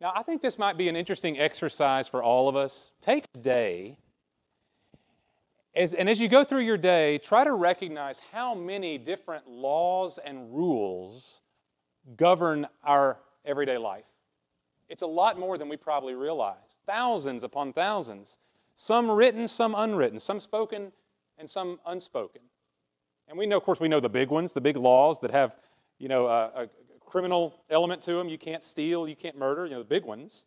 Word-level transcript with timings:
Now, 0.00 0.12
I 0.14 0.22
think 0.22 0.42
this 0.42 0.58
might 0.58 0.78
be 0.78 0.88
an 0.88 0.96
interesting 0.96 1.38
exercise 1.38 2.06
for 2.06 2.22
all 2.22 2.48
of 2.48 2.54
us. 2.54 2.92
Take 3.00 3.24
a 3.34 3.38
day, 3.38 3.98
as, 5.74 5.92
and 5.92 6.08
as 6.08 6.20
you 6.20 6.28
go 6.28 6.44
through 6.44 6.60
your 6.60 6.76
day, 6.76 7.18
try 7.18 7.44
to 7.44 7.52
recognize 7.52 8.20
how 8.32 8.54
many 8.54 8.98
different 8.98 9.48
laws 9.48 10.18
and 10.24 10.54
rules 10.54 11.40
govern 12.16 12.66
our 12.84 13.18
everyday 13.44 13.78
life. 13.78 14.04
It's 14.88 15.02
a 15.02 15.06
lot 15.06 15.38
more 15.38 15.58
than 15.58 15.68
we 15.68 15.76
probably 15.76 16.14
realize. 16.14 16.78
Thousands 16.86 17.44
upon 17.44 17.72
thousands. 17.72 18.38
Some 18.76 19.10
written, 19.10 19.46
some 19.46 19.74
unwritten, 19.74 20.18
some 20.18 20.40
spoken, 20.40 20.92
and 21.38 21.48
some 21.48 21.78
unspoken. 21.86 22.42
And 23.28 23.36
we 23.36 23.46
know, 23.46 23.56
of 23.56 23.62
course, 23.62 23.78
we 23.78 23.88
know 23.88 24.00
the 24.00 24.08
big 24.08 24.30
ones, 24.30 24.52
the 24.52 24.60
big 24.60 24.76
laws 24.76 25.20
that 25.20 25.30
have, 25.30 25.54
you 25.98 26.08
know, 26.08 26.26
a 26.26 26.68
criminal 27.08 27.54
element 27.70 28.02
to 28.02 28.12
them. 28.12 28.28
You 28.28 28.38
can't 28.38 28.62
steal, 28.62 29.08
you 29.08 29.16
can't 29.16 29.36
murder, 29.36 29.64
you 29.64 29.72
know, 29.72 29.78
the 29.78 29.84
big 29.88 30.04
ones. 30.04 30.44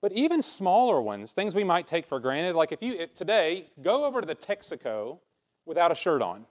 But 0.00 0.12
even 0.12 0.42
smaller 0.42 1.00
ones, 1.00 1.32
things 1.32 1.54
we 1.54 1.62
might 1.62 1.86
take 1.86 2.06
for 2.06 2.18
granted, 2.18 2.56
like 2.56 2.72
if 2.72 2.82
you 2.82 2.94
if 2.94 3.14
today 3.14 3.70
go 3.82 4.04
over 4.04 4.20
to 4.20 4.26
the 4.26 4.34
Texaco 4.34 5.18
without 5.64 5.92
a 5.92 5.94
shirt 5.94 6.20
on 6.20 6.44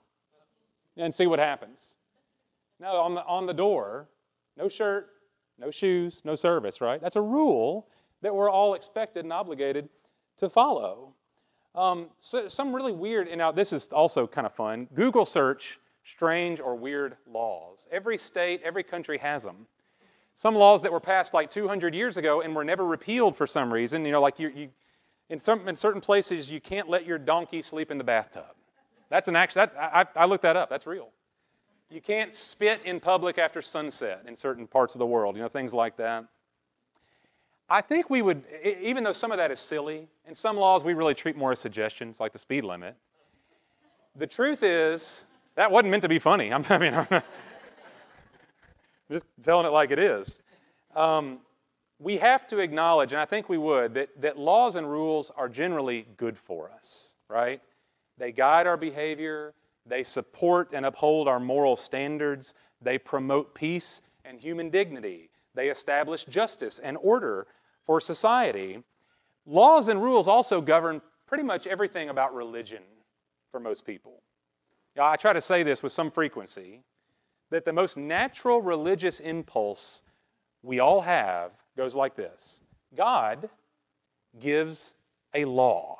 and 0.96 1.14
see 1.14 1.26
what 1.26 1.38
happens. 1.38 1.96
Now 2.80 2.96
on 2.96 3.14
the 3.14 3.24
on 3.26 3.46
the 3.46 3.52
door, 3.52 4.08
no 4.56 4.70
shirt, 4.70 5.10
no 5.58 5.70
shoes, 5.70 6.22
no 6.24 6.34
service, 6.34 6.80
right? 6.80 7.00
That's 7.00 7.16
a 7.16 7.20
rule 7.20 7.88
that 8.22 8.34
we're 8.34 8.50
all 8.50 8.72
expected 8.74 9.24
and 9.24 9.32
obligated 9.32 9.90
to 10.38 10.48
follow. 10.48 11.14
Um, 11.74 12.08
so 12.18 12.48
some 12.48 12.74
really 12.74 12.92
weird, 12.92 13.28
and 13.28 13.38
now 13.38 13.52
this 13.52 13.72
is 13.72 13.86
also 13.88 14.26
kind 14.26 14.46
of 14.46 14.54
fun. 14.54 14.88
Google 14.94 15.26
search 15.26 15.78
strange 16.04 16.60
or 16.60 16.74
weird 16.74 17.16
laws. 17.30 17.88
Every 17.90 18.18
state, 18.18 18.60
every 18.64 18.82
country 18.82 19.18
has 19.18 19.44
them. 19.44 19.66
Some 20.34 20.54
laws 20.54 20.82
that 20.82 20.92
were 20.92 21.00
passed 21.00 21.34
like 21.34 21.50
200 21.50 21.94
years 21.94 22.16
ago 22.16 22.40
and 22.40 22.56
were 22.56 22.64
never 22.64 22.84
repealed 22.84 23.36
for 23.36 23.46
some 23.46 23.72
reason. 23.72 24.04
You 24.04 24.12
know, 24.12 24.20
like 24.20 24.38
you, 24.38 24.48
you 24.48 24.68
in, 25.28 25.38
some, 25.38 25.68
in 25.68 25.76
certain 25.76 26.00
places, 26.00 26.50
you 26.50 26.60
can't 26.60 26.88
let 26.88 27.06
your 27.06 27.18
donkey 27.18 27.62
sleep 27.62 27.90
in 27.90 27.98
the 27.98 28.04
bathtub. 28.04 28.54
That's 29.08 29.28
an 29.28 29.36
action. 29.36 29.60
That's, 29.60 29.76
I, 29.76 30.06
I 30.16 30.24
looked 30.24 30.42
that 30.42 30.56
up. 30.56 30.70
That's 30.70 30.86
real. 30.86 31.10
You 31.90 32.00
can't 32.00 32.34
spit 32.34 32.80
in 32.84 33.00
public 33.00 33.38
after 33.38 33.60
sunset 33.60 34.24
in 34.26 34.34
certain 34.34 34.66
parts 34.66 34.94
of 34.94 34.98
the 34.98 35.06
world. 35.06 35.36
You 35.36 35.42
know, 35.42 35.48
things 35.48 35.74
like 35.74 35.98
that. 35.98 36.24
I 37.68 37.80
think 37.80 38.10
we 38.10 38.22
would, 38.22 38.44
even 38.64 39.04
though 39.04 39.12
some 39.12 39.30
of 39.30 39.38
that 39.38 39.50
is 39.50 39.60
silly, 39.60 40.08
and 40.26 40.36
some 40.36 40.56
laws 40.56 40.84
we 40.84 40.94
really 40.94 41.14
treat 41.14 41.36
more 41.36 41.52
as 41.52 41.58
suggestions, 41.58 42.20
like 42.20 42.32
the 42.32 42.38
speed 42.38 42.64
limit. 42.64 42.96
The 44.16 44.26
truth 44.26 44.62
is, 44.62 45.24
that 45.54 45.70
wasn't 45.70 45.90
meant 45.90 46.02
to 46.02 46.08
be 46.08 46.18
funny. 46.18 46.52
I'm, 46.52 46.64
I 46.70 46.78
mean, 46.78 46.94
I'm 46.94 47.06
just 49.10 49.26
telling 49.42 49.66
it 49.66 49.70
like 49.70 49.90
it 49.90 49.98
is. 49.98 50.40
Um, 50.94 51.40
we 51.98 52.18
have 52.18 52.46
to 52.48 52.58
acknowledge, 52.58 53.12
and 53.12 53.20
I 53.20 53.24
think 53.24 53.48
we 53.48 53.58
would, 53.58 53.94
that, 53.94 54.20
that 54.20 54.38
laws 54.38 54.76
and 54.76 54.90
rules 54.90 55.30
are 55.36 55.48
generally 55.48 56.06
good 56.16 56.36
for 56.36 56.70
us, 56.70 57.14
right? 57.28 57.60
They 58.18 58.32
guide 58.32 58.66
our 58.66 58.76
behavior, 58.76 59.54
they 59.86 60.02
support 60.02 60.72
and 60.72 60.84
uphold 60.84 61.28
our 61.28 61.38
moral 61.38 61.76
standards, 61.76 62.54
they 62.80 62.98
promote 62.98 63.54
peace 63.54 64.00
and 64.24 64.40
human 64.40 64.68
dignity, 64.68 65.30
they 65.54 65.68
establish 65.68 66.24
justice 66.24 66.78
and 66.78 66.98
order 67.00 67.46
for 67.86 68.00
society. 68.00 68.82
Laws 69.46 69.88
and 69.88 70.02
rules 70.02 70.26
also 70.26 70.60
govern 70.60 71.02
pretty 71.26 71.44
much 71.44 71.66
everything 71.66 72.08
about 72.08 72.34
religion 72.34 72.82
for 73.50 73.60
most 73.60 73.86
people. 73.86 74.22
Now, 74.96 75.06
I 75.06 75.16
try 75.16 75.32
to 75.32 75.40
say 75.40 75.62
this 75.62 75.82
with 75.82 75.92
some 75.92 76.10
frequency 76.10 76.82
that 77.50 77.64
the 77.64 77.72
most 77.72 77.96
natural 77.96 78.60
religious 78.60 79.20
impulse 79.20 80.02
we 80.62 80.80
all 80.80 81.02
have 81.02 81.52
goes 81.76 81.94
like 81.94 82.16
this 82.16 82.60
God 82.94 83.48
gives 84.38 84.94
a 85.34 85.44
law. 85.44 85.98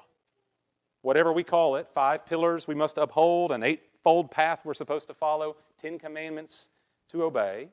Whatever 1.03 1.33
we 1.33 1.43
call 1.43 1.77
it, 1.77 1.89
five 1.93 2.27
pillars 2.27 2.69
we 2.69 2.75
must 2.75 2.97
uphold, 2.97 3.51
an 3.51 3.63
eightfold 3.63 4.31
path 4.31 4.61
we're 4.65 4.75
supposed 4.75 5.09
to 5.09 5.15
follow, 5.15 5.57
ten 5.81 5.99
commandments 5.99 6.69
to 7.11 7.25
obey. 7.25 7.69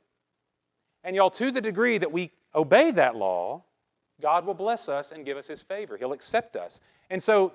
And 1.04 1.16
y'all, 1.16 1.30
to 1.32 1.52
the 1.52 1.62
degree 1.62 1.98
that 1.98 2.12
we 2.12 2.32
obey 2.56 2.92
that 2.92 3.16
law, 3.16 3.64
God 4.22 4.46
will 4.46 4.54
bless 4.54 4.90
us 4.90 5.12
and 5.12 5.26
give 5.26 5.38
us 5.38 5.48
His 5.48 5.62
favor. 5.62 5.96
He'll 5.96 6.12
accept 6.12 6.56
us. 6.56 6.82
And 7.10 7.22
so, 7.22 7.54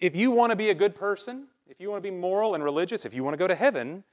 if 0.00 0.16
you 0.16 0.30
want 0.30 0.50
to 0.50 0.56
be 0.56 0.70
a 0.70 0.74
good 0.74 0.94
person, 0.94 1.46
if 1.68 1.80
you 1.80 1.90
want 1.90 2.02
to 2.02 2.10
be 2.10 2.14
moral 2.14 2.54
and 2.54 2.62
religious, 2.62 3.04
if 3.04 3.14
you 3.14 3.24
want 3.24 3.34
to 3.34 3.38
go 3.38 3.46
to 3.46 3.54
heaven, 3.54 4.04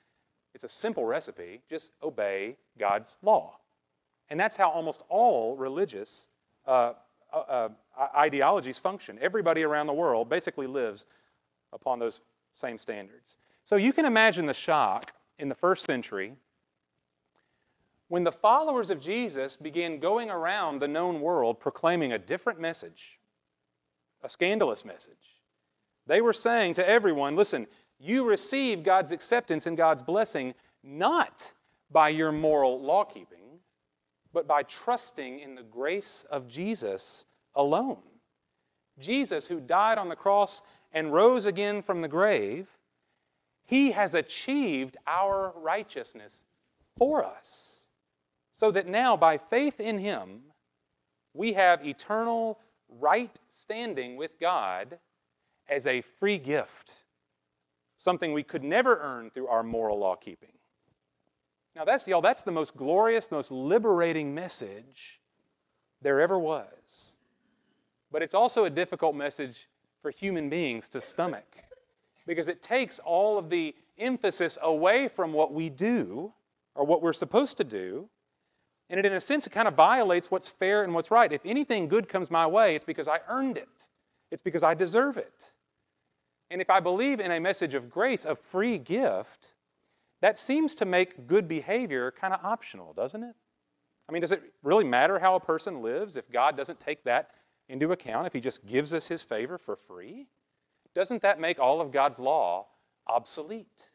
it's 0.54 0.64
a 0.64 0.70
simple 0.70 1.06
recipe. 1.06 1.62
Just 1.70 1.92
obey 2.02 2.58
God's 2.78 3.18
law. 3.22 3.58
And 4.30 4.40
that's 4.40 4.56
how 4.56 4.70
almost 4.70 5.04
all 5.10 5.56
religious 5.56 6.28
uh, 6.68 6.94
uh, 7.34 7.38
uh, 7.98 8.08
ideologies 8.16 8.78
function. 8.78 9.18
Everybody 9.22 9.64
around 9.64 9.88
the 9.88 9.94
world 9.94 10.30
basically 10.30 10.68
lives 10.68 11.06
upon 11.74 12.00
those 12.00 12.22
same 12.52 12.78
standards. 12.78 13.38
So 13.66 13.76
you 13.76 13.94
can 13.94 14.06
imagine 14.06 14.46
the 14.46 14.54
shock 14.54 15.14
in 15.38 15.50
the 15.50 15.56
first 15.56 15.86
century 15.86 16.34
when 18.08 18.24
the 18.24 18.32
followers 18.32 18.90
of 18.90 19.00
Jesus 19.00 19.56
began 19.56 20.00
going 20.00 20.30
around 20.32 20.80
the 20.80 20.88
known 20.88 21.22
world 21.22 21.60
proclaiming 21.60 22.12
a 22.12 22.18
different 22.18 22.60
message, 22.60 23.20
a 24.24 24.30
scandalous 24.30 24.84
message. 24.84 25.39
They 26.10 26.22
were 26.22 26.34
saying 26.34 26.74
to 26.74 26.90
everyone 26.90 27.36
listen, 27.36 27.68
you 28.00 28.28
receive 28.28 28.82
God's 28.82 29.12
acceptance 29.12 29.68
and 29.68 29.78
God's 29.78 30.02
blessing 30.02 30.56
not 30.84 31.54
by 31.92 32.10
your 32.10 32.32
moral 32.32 32.82
law 32.82 33.04
keeping, 33.04 33.60
but 34.34 34.48
by 34.48 34.64
trusting 34.64 35.40
in 35.40 35.54
the 35.54 35.62
grace 35.62 36.26
of 36.32 36.48
Jesus 36.48 37.26
alone. 37.54 38.02
Jesus, 38.98 39.46
who 39.46 39.60
died 39.60 40.00
on 40.00 40.10
the 40.10 40.16
cross 40.16 40.64
and 40.92 41.14
rose 41.14 41.46
again 41.46 41.84
from 41.84 42.02
the 42.02 42.08
grave, 42.08 42.68
he 43.68 43.92
has 43.92 44.16
achieved 44.16 44.98
our 45.06 45.54
righteousness 45.56 46.44
for 46.98 47.24
us. 47.24 47.82
So 48.52 48.72
that 48.72 48.88
now, 48.88 49.16
by 49.16 49.38
faith 49.38 49.80
in 49.80 50.00
him, 50.00 50.42
we 51.36 51.54
have 51.54 51.86
eternal 51.86 52.60
right 52.90 53.40
standing 53.48 54.18
with 54.18 54.40
God 54.40 54.98
as 55.70 55.88
a 55.88 56.02
free 56.02 56.38
gift, 56.38 56.96
something 57.98 58.34
we 58.34 58.44
could 58.44 58.64
never 58.64 59.00
earn 59.02 59.30
through 59.30 59.48
our 59.48 59.64
moral 59.64 60.00
law 60.00 60.16
keeping. 60.16 60.52
Now, 61.76 61.86
that's, 61.86 62.08
y'all, 62.08 62.22
that's 62.22 62.42
the 62.42 62.52
most 62.52 62.76
glorious, 62.76 63.32
most 63.32 63.52
liberating 63.52 64.34
message 64.34 65.20
there 66.02 66.20
ever 66.20 66.38
was. 66.38 67.16
But 68.12 68.22
it's 68.22 68.34
also 68.34 68.66
a 68.66 68.70
difficult 68.70 69.16
message 69.16 69.68
for 70.02 70.12
human 70.12 70.50
beings 70.50 70.90
to 70.90 71.02
stomach 71.02 71.46
because 72.26 72.48
it 72.48 72.62
takes 72.62 73.00
all 73.00 73.38
of 73.38 73.50
the 73.50 73.76
emphasis 73.98 74.58
away 74.62 75.08
from 75.08 75.34
what 75.34 75.54
we 75.54 75.70
do 75.70 76.34
or 76.76 76.86
what 76.86 77.02
we're 77.02 77.14
supposed 77.14 77.58
to 77.58 77.64
do. 77.64 78.10
And 78.90 79.00
it, 79.00 79.06
in 79.06 79.14
a 79.14 79.22
sense, 79.22 79.46
it 79.46 79.52
kind 79.52 79.68
of 79.68 79.76
violates 79.76 80.32
what's 80.32 80.48
fair 80.48 80.84
and 80.84 80.94
what's 80.94 81.12
right. 81.12 81.32
If 81.32 81.42
anything 81.46 81.88
good 81.88 82.10
comes 82.10 82.32
my 82.32 82.48
way, 82.48 82.76
it's 82.76 82.86
because 82.86 83.08
I 83.08 83.20
earned 83.28 83.58
it, 83.58 83.70
it's 84.32 84.42
because 84.42 84.64
I 84.64 84.74
deserve 84.74 85.18
it. 85.18 85.52
And 86.52 86.62
if 86.62 86.70
I 86.70 86.80
believe 86.80 87.20
in 87.20 87.32
a 87.32 87.40
message 87.40 87.74
of 87.74 87.90
grace, 87.90 88.26
a 88.26 88.36
free 88.36 88.78
gift, 88.78 89.54
that 90.22 90.38
seems 90.38 90.76
to 90.76 90.86
make 90.86 91.28
good 91.28 91.48
behavior 91.48 92.12
kind 92.12 92.34
of 92.34 92.44
optional, 92.44 92.94
doesn't 92.94 93.24
it? 93.24 93.36
I 94.08 94.12
mean, 94.12 94.22
does 94.22 94.32
it 94.32 94.42
really 94.64 94.84
matter 94.84 95.20
how 95.20 95.36
a 95.36 95.40
person 95.40 95.82
lives 95.82 96.18
if 96.18 96.32
God 96.32 96.58
doesn't 96.58 96.80
take 96.80 97.04
that 97.04 97.30
into 97.68 97.92
account, 97.92 98.26
if 98.26 98.34
He 98.34 98.40
just 98.40 98.66
gives 98.66 98.94
us 98.94 99.08
His 99.08 99.22
favor 99.22 99.58
for 99.58 99.76
free? 99.76 100.28
Doesn't 100.96 101.22
that 101.22 101.40
make 101.40 101.60
all 101.60 101.82
of 101.82 101.92
God's 101.92 102.20
law 102.20 102.66
obsolete? 103.08 103.90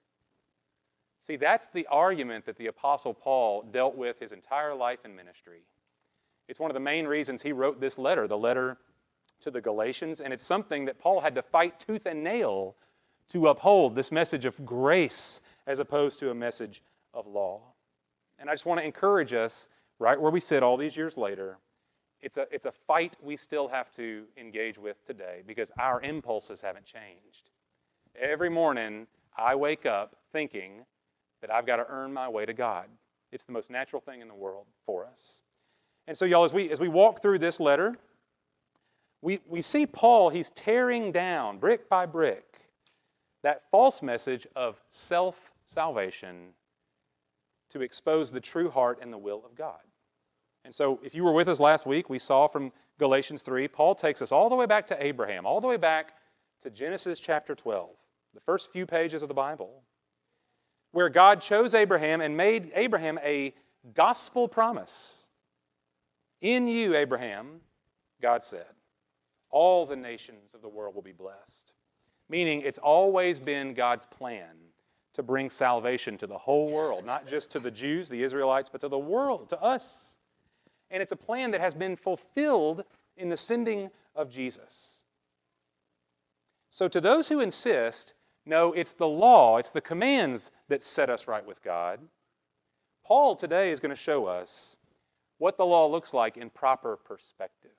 See, 1.20 1.36
that's 1.36 1.66
the 1.66 1.86
argument 1.90 2.44
that 2.44 2.56
the 2.56 2.66
Apostle 2.66 3.14
Paul 3.14 3.62
dealt 3.62 3.96
with 3.96 4.20
his 4.20 4.32
entire 4.32 4.74
life 4.74 4.98
and 5.04 5.16
ministry. 5.16 5.62
It's 6.48 6.60
one 6.60 6.70
of 6.70 6.74
the 6.74 6.80
main 6.80 7.06
reasons 7.06 7.40
he 7.40 7.52
wrote 7.52 7.80
this 7.80 7.96
letter, 7.96 8.28
the 8.28 8.36
letter 8.36 8.76
to 9.40 9.50
the 9.50 9.60
Galatians, 9.60 10.20
and 10.20 10.32
it's 10.32 10.44
something 10.44 10.84
that 10.86 10.98
Paul 10.98 11.20
had 11.20 11.34
to 11.34 11.42
fight 11.42 11.78
tooth 11.78 12.06
and 12.06 12.24
nail 12.24 12.76
to 13.30 13.48
uphold 13.48 13.94
this 13.94 14.12
message 14.12 14.44
of 14.44 14.64
grace 14.64 15.40
as 15.66 15.78
opposed 15.78 16.18
to 16.20 16.30
a 16.30 16.34
message 16.34 16.82
of 17.12 17.26
law. 17.26 17.60
And 18.38 18.50
I 18.50 18.52
just 18.52 18.66
want 18.66 18.80
to 18.80 18.86
encourage 18.86 19.32
us, 19.32 19.68
right 19.98 20.20
where 20.20 20.30
we 20.30 20.40
sit 20.40 20.62
all 20.62 20.76
these 20.76 20.96
years 20.96 21.16
later, 21.16 21.58
it's 22.20 22.36
a, 22.36 22.46
it's 22.50 22.64
a 22.64 22.72
fight 22.72 23.16
we 23.22 23.36
still 23.36 23.68
have 23.68 23.92
to 23.92 24.24
engage 24.36 24.78
with 24.78 25.04
today 25.04 25.42
because 25.46 25.70
our 25.78 26.00
impulses 26.00 26.60
haven't 26.62 26.86
changed. 26.86 27.50
Every 28.18 28.48
morning, 28.48 29.06
I 29.36 29.54
wake 29.54 29.84
up 29.84 30.16
thinking 30.32 30.86
that 31.40 31.52
I've 31.52 31.66
got 31.66 31.76
to 31.76 31.86
earn 31.88 32.12
my 32.12 32.28
way 32.28 32.46
to 32.46 32.54
God. 32.54 32.86
It's 33.30 33.44
the 33.44 33.52
most 33.52 33.70
natural 33.70 34.00
thing 34.00 34.20
in 34.20 34.28
the 34.28 34.34
world 34.34 34.66
for 34.86 35.04
us. 35.04 35.42
And 36.06 36.16
so, 36.16 36.24
y'all, 36.24 36.44
as 36.44 36.52
we, 36.52 36.70
as 36.70 36.80
we 36.80 36.88
walk 36.88 37.20
through 37.20 37.40
this 37.40 37.60
letter, 37.60 37.94
we, 39.24 39.40
we 39.48 39.62
see 39.62 39.86
Paul, 39.86 40.28
he's 40.28 40.50
tearing 40.50 41.10
down 41.10 41.56
brick 41.56 41.88
by 41.88 42.04
brick 42.04 42.44
that 43.42 43.62
false 43.70 44.02
message 44.02 44.46
of 44.54 44.80
self 44.90 45.52
salvation 45.64 46.50
to 47.70 47.80
expose 47.80 48.30
the 48.30 48.40
true 48.40 48.68
heart 48.68 48.98
and 49.00 49.10
the 49.10 49.18
will 49.18 49.42
of 49.46 49.54
God. 49.56 49.80
And 50.62 50.74
so, 50.74 51.00
if 51.02 51.14
you 51.14 51.24
were 51.24 51.32
with 51.32 51.48
us 51.48 51.58
last 51.58 51.86
week, 51.86 52.10
we 52.10 52.18
saw 52.18 52.46
from 52.46 52.70
Galatians 52.98 53.40
3, 53.40 53.66
Paul 53.68 53.94
takes 53.94 54.20
us 54.20 54.30
all 54.30 54.50
the 54.50 54.54
way 54.56 54.66
back 54.66 54.86
to 54.88 55.04
Abraham, 55.04 55.46
all 55.46 55.60
the 55.60 55.68
way 55.68 55.78
back 55.78 56.12
to 56.60 56.68
Genesis 56.68 57.18
chapter 57.18 57.54
12, 57.54 57.90
the 58.34 58.40
first 58.40 58.70
few 58.72 58.84
pages 58.84 59.22
of 59.22 59.28
the 59.28 59.34
Bible, 59.34 59.84
where 60.92 61.08
God 61.08 61.40
chose 61.40 61.74
Abraham 61.74 62.20
and 62.20 62.36
made 62.36 62.70
Abraham 62.74 63.18
a 63.24 63.54
gospel 63.94 64.48
promise. 64.48 65.28
In 66.42 66.66
you, 66.68 66.94
Abraham, 66.94 67.60
God 68.20 68.42
said, 68.42 68.66
all 69.54 69.86
the 69.86 69.96
nations 69.96 70.52
of 70.52 70.62
the 70.62 70.68
world 70.68 70.96
will 70.96 71.02
be 71.02 71.12
blessed. 71.12 71.72
Meaning, 72.28 72.62
it's 72.62 72.78
always 72.78 73.38
been 73.38 73.72
God's 73.72 74.04
plan 74.04 74.56
to 75.14 75.22
bring 75.22 75.48
salvation 75.48 76.18
to 76.18 76.26
the 76.26 76.36
whole 76.36 76.68
world, 76.70 77.06
not 77.06 77.28
just 77.28 77.52
to 77.52 77.60
the 77.60 77.70
Jews, 77.70 78.08
the 78.08 78.24
Israelites, 78.24 78.68
but 78.68 78.80
to 78.80 78.88
the 78.88 78.98
world, 78.98 79.48
to 79.50 79.62
us. 79.62 80.18
And 80.90 81.00
it's 81.00 81.12
a 81.12 81.16
plan 81.16 81.52
that 81.52 81.60
has 81.60 81.72
been 81.72 81.94
fulfilled 81.94 82.84
in 83.16 83.28
the 83.28 83.36
sending 83.36 83.90
of 84.16 84.28
Jesus. 84.28 85.04
So, 86.70 86.88
to 86.88 87.00
those 87.00 87.28
who 87.28 87.40
insist, 87.40 88.14
no, 88.44 88.72
it's 88.72 88.92
the 88.92 89.06
law, 89.06 89.58
it's 89.58 89.70
the 89.70 89.80
commands 89.80 90.50
that 90.68 90.82
set 90.82 91.08
us 91.08 91.28
right 91.28 91.46
with 91.46 91.62
God, 91.62 92.00
Paul 93.06 93.36
today 93.36 93.70
is 93.70 93.78
going 93.78 93.90
to 93.90 93.96
show 93.96 94.26
us 94.26 94.76
what 95.38 95.56
the 95.56 95.66
law 95.66 95.86
looks 95.86 96.12
like 96.12 96.36
in 96.36 96.50
proper 96.50 96.96
perspective. 96.96 97.70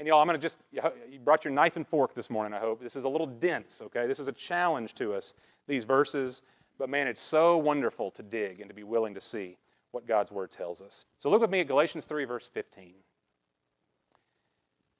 And 0.00 0.06
y'all, 0.06 0.18
I'm 0.22 0.26
going 0.26 0.40
to 0.40 0.42
just, 0.42 0.56
you 0.72 1.18
brought 1.18 1.44
your 1.44 1.52
knife 1.52 1.76
and 1.76 1.86
fork 1.86 2.14
this 2.14 2.30
morning, 2.30 2.54
I 2.54 2.58
hope. 2.58 2.82
This 2.82 2.96
is 2.96 3.04
a 3.04 3.08
little 3.08 3.26
dense, 3.26 3.82
okay? 3.82 4.06
This 4.06 4.18
is 4.18 4.28
a 4.28 4.32
challenge 4.32 4.94
to 4.94 5.12
us, 5.12 5.34
these 5.68 5.84
verses. 5.84 6.40
But 6.78 6.88
man, 6.88 7.06
it's 7.06 7.20
so 7.20 7.58
wonderful 7.58 8.10
to 8.12 8.22
dig 8.22 8.60
and 8.60 8.70
to 8.70 8.74
be 8.74 8.82
willing 8.82 9.12
to 9.12 9.20
see 9.20 9.58
what 9.90 10.06
God's 10.06 10.32
word 10.32 10.50
tells 10.50 10.80
us. 10.80 11.04
So 11.18 11.28
look 11.28 11.42
with 11.42 11.50
me 11.50 11.60
at 11.60 11.68
Galatians 11.68 12.06
3, 12.06 12.24
verse 12.24 12.48
15. 12.50 12.94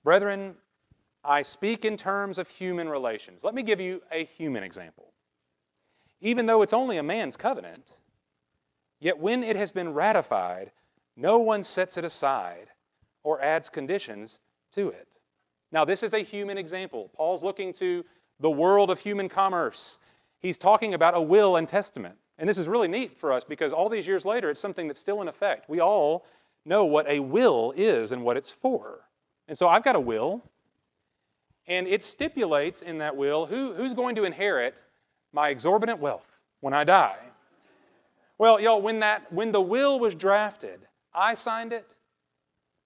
Brethren, 0.05 0.57
I 1.25 1.41
speak 1.41 1.87
in 1.87 1.97
terms 1.97 2.37
of 2.37 2.51
human 2.51 2.87
relations. 2.87 3.43
Let 3.43 3.55
me 3.55 3.63
give 3.63 3.81
you 3.81 4.03
a 4.13 4.27
human 4.27 4.63
example. 4.63 5.15
Even 6.21 6.45
though 6.45 6.61
it's 6.61 6.75
only 6.75 6.99
a 6.99 7.03
man's 7.03 7.39
covenant, 7.39 7.97
yet 9.01 9.19
when 9.19 9.43
it 9.45 9.57
has 9.57 9.71
been 9.71 9.95
ratified, 9.95 10.73
no 11.17 11.39
one 11.39 11.65
sets 11.65 11.97
it 11.97 12.05
aside 12.05 12.67
or 13.23 13.41
adds 13.41 13.71
conditions 13.71 14.41
to 14.73 14.89
it. 14.89 15.19
Now, 15.73 15.85
this 15.85 16.03
is 16.03 16.15
a 16.15 16.21
human 16.21 16.59
example. 16.59 17.11
Paul's 17.15 17.43
looking 17.43 17.73
to 17.75 18.05
the 18.41 18.51
world 18.51 18.91
of 18.91 19.01
human 19.01 19.29
commerce. 19.29 19.99
He's 20.39 20.59
talking 20.59 20.95
about 20.95 21.15
a 21.15 21.21
will 21.21 21.57
and 21.57 21.69
testament. 21.69 22.17
And 22.39 22.49
this 22.49 22.59
is 22.59 22.67
really 22.67 22.89
neat 22.89 23.19
for 23.19 23.33
us 23.33 23.45
because 23.45 23.73
all 23.73 23.89
these 23.89 24.07
years 24.07 24.25
later, 24.25 24.51
it's 24.51 24.61
something 24.61 24.89
that's 24.89 24.99
still 24.99 25.21
in 25.21 25.29
effect. 25.29 25.69
We 25.69 25.81
all 25.81 26.25
know 26.65 26.85
what 26.85 27.07
a 27.07 27.21
will 27.21 27.73
is 27.77 28.13
and 28.13 28.25
what 28.25 28.37
it's 28.37 28.51
for. 28.51 29.01
And 29.47 29.57
so 29.57 29.69
I've 29.69 29.85
got 29.85 29.97
a 29.97 30.01
will, 30.01 30.43
and 31.67 31.87
it 31.87 32.03
stipulates 32.03 32.83
in 32.83 32.99
that 32.99 33.17
will 33.17 33.47
who, 33.47 33.75
who's 33.75 33.95
going 33.95 34.15
to 34.17 34.25
inherit 34.25 34.83
my 35.33 35.51
exorbitant 35.51 36.01
wealth 36.01 36.27
when 36.61 36.73
I 36.73 36.85
die. 36.85 37.19
Well, 38.39 38.59
y'all, 38.59 38.81
when, 38.81 39.01
that, 39.01 39.31
when 39.33 39.53
the 39.53 39.61
will 39.61 40.01
was 40.01 40.15
drafted, 40.15 40.81
I 41.13 41.35
signed 41.35 41.73
it, 41.73 41.95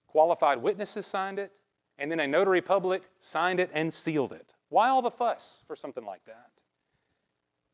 qualified 0.07 0.61
witnesses 0.61 1.05
signed 1.05 1.39
it, 1.39 1.53
and 1.97 2.11
then 2.11 2.19
a 2.19 2.27
notary 2.27 2.61
public 2.61 3.03
signed 3.19 3.59
it 3.59 3.69
and 3.73 3.93
sealed 3.93 4.33
it. 4.33 4.53
Why 4.69 4.89
all 4.89 5.01
the 5.01 5.11
fuss 5.11 5.63
for 5.67 5.75
something 5.75 6.05
like 6.05 6.25
that? 6.25 6.49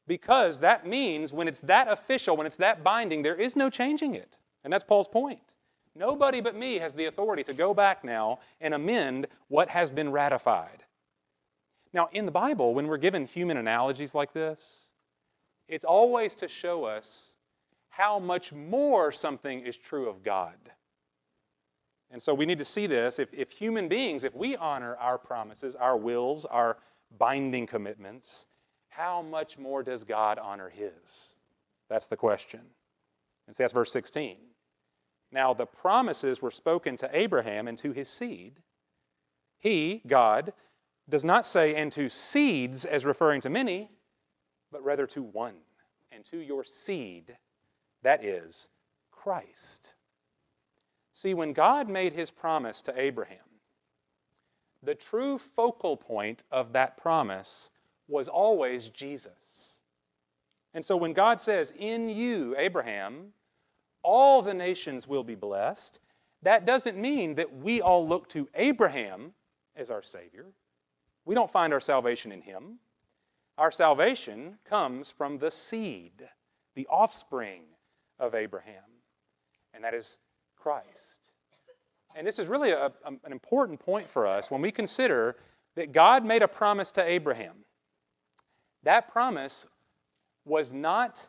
Because 0.07 0.59
that 0.59 0.85
means 0.85 1.31
when 1.31 1.47
it's 1.47 1.61
that 1.61 1.87
official, 1.87 2.35
when 2.35 2.47
it's 2.47 2.57
that 2.57 2.83
binding, 2.83 3.21
there 3.21 3.35
is 3.35 3.55
no 3.55 3.69
changing 3.69 4.15
it. 4.15 4.37
And 4.63 4.71
that's 4.71 4.83
Paul's 4.83 5.07
point. 5.07 5.55
Nobody 5.95 6.41
but 6.41 6.55
me 6.55 6.75
has 6.79 6.93
the 6.93 7.05
authority 7.05 7.43
to 7.43 7.53
go 7.53 7.73
back 7.73 8.03
now 8.03 8.39
and 8.59 8.73
amend 8.73 9.27
what 9.47 9.69
has 9.69 9.89
been 9.89 10.11
ratified. 10.11 10.83
Now, 11.93 12.09
in 12.13 12.25
the 12.25 12.31
Bible, 12.31 12.73
when 12.73 12.87
we're 12.87 12.97
given 12.97 13.25
human 13.25 13.57
analogies 13.57 14.15
like 14.15 14.33
this, 14.33 14.91
it's 15.67 15.83
always 15.83 16.35
to 16.35 16.47
show 16.47 16.85
us 16.85 17.35
how 17.89 18.19
much 18.19 18.53
more 18.53 19.11
something 19.11 19.61
is 19.61 19.75
true 19.75 20.09
of 20.09 20.23
God. 20.23 20.55
And 22.11 22.21
so 22.21 22.33
we 22.33 22.45
need 22.45 22.57
to 22.57 22.65
see 22.65 22.87
this. 22.87 23.19
If, 23.19 23.33
if 23.33 23.51
human 23.51 23.87
beings, 23.87 24.23
if 24.23 24.35
we 24.35 24.55
honor 24.55 24.95
our 24.97 25.17
promises, 25.17 25.75
our 25.75 25.95
wills, 25.95 26.45
our 26.45 26.77
binding 27.17 27.65
commitments, 27.65 28.47
how 28.89 29.21
much 29.21 29.57
more 29.57 29.81
does 29.81 30.03
God 30.03 30.37
honor 30.37 30.69
his? 30.69 31.35
That's 31.89 32.07
the 32.07 32.17
question. 32.17 32.61
And 33.47 33.55
see, 33.55 33.63
that's 33.63 33.73
verse 33.73 33.91
16. 33.91 34.37
Now, 35.31 35.53
the 35.53 35.65
promises 35.65 36.41
were 36.41 36.51
spoken 36.51 36.97
to 36.97 37.09
Abraham 37.13 37.67
and 37.67 37.77
to 37.77 37.93
his 37.93 38.09
seed. 38.09 38.59
He, 39.59 40.01
God, 40.05 40.51
does 41.07 41.23
not 41.23 41.45
say, 41.45 41.75
and 41.75 41.91
to 41.93 42.09
seeds 42.09 42.83
as 42.83 43.05
referring 43.05 43.39
to 43.41 43.49
many, 43.49 43.91
but 44.71 44.83
rather 44.83 45.07
to 45.07 45.21
one, 45.21 45.55
and 46.11 46.25
to 46.25 46.37
your 46.37 46.63
seed, 46.65 47.37
that 48.03 48.23
is, 48.23 48.69
Christ. 49.11 49.93
See, 51.21 51.35
when 51.35 51.53
God 51.53 51.87
made 51.87 52.13
his 52.13 52.31
promise 52.31 52.81
to 52.81 52.99
Abraham, 52.99 53.37
the 54.81 54.95
true 54.95 55.37
focal 55.37 55.95
point 55.95 56.43
of 56.51 56.73
that 56.73 56.97
promise 56.97 57.69
was 58.07 58.27
always 58.27 58.89
Jesus. 58.89 59.81
And 60.73 60.83
so 60.83 60.97
when 60.97 61.13
God 61.13 61.39
says, 61.39 61.73
In 61.77 62.09
you, 62.09 62.55
Abraham, 62.57 63.33
all 64.01 64.41
the 64.41 64.55
nations 64.55 65.07
will 65.07 65.23
be 65.23 65.35
blessed, 65.35 65.99
that 66.41 66.65
doesn't 66.65 66.97
mean 66.97 67.35
that 67.35 67.55
we 67.55 67.81
all 67.81 68.07
look 68.07 68.27
to 68.29 68.49
Abraham 68.55 69.33
as 69.75 69.91
our 69.91 70.01
Savior. 70.01 70.47
We 71.23 71.35
don't 71.35 71.51
find 71.51 71.71
our 71.71 71.79
salvation 71.79 72.31
in 72.31 72.41
him. 72.41 72.79
Our 73.59 73.69
salvation 73.69 74.57
comes 74.67 75.11
from 75.11 75.37
the 75.37 75.51
seed, 75.51 76.29
the 76.73 76.87
offspring 76.87 77.61
of 78.17 78.33
Abraham, 78.33 79.03
and 79.71 79.83
that 79.83 79.93
is 79.93 80.17
Christ. 80.61 81.31
And 82.15 82.27
this 82.27 82.39
is 82.39 82.47
really 82.47 82.71
a, 82.71 82.87
a, 82.87 83.13
an 83.23 83.31
important 83.31 83.79
point 83.79 84.09
for 84.09 84.27
us 84.27 84.51
when 84.51 84.61
we 84.61 84.71
consider 84.71 85.37
that 85.75 85.91
God 85.91 86.25
made 86.25 86.41
a 86.41 86.47
promise 86.47 86.91
to 86.91 87.03
Abraham. 87.03 87.65
That 88.83 89.11
promise 89.11 89.65
was 90.45 90.73
not 90.73 91.27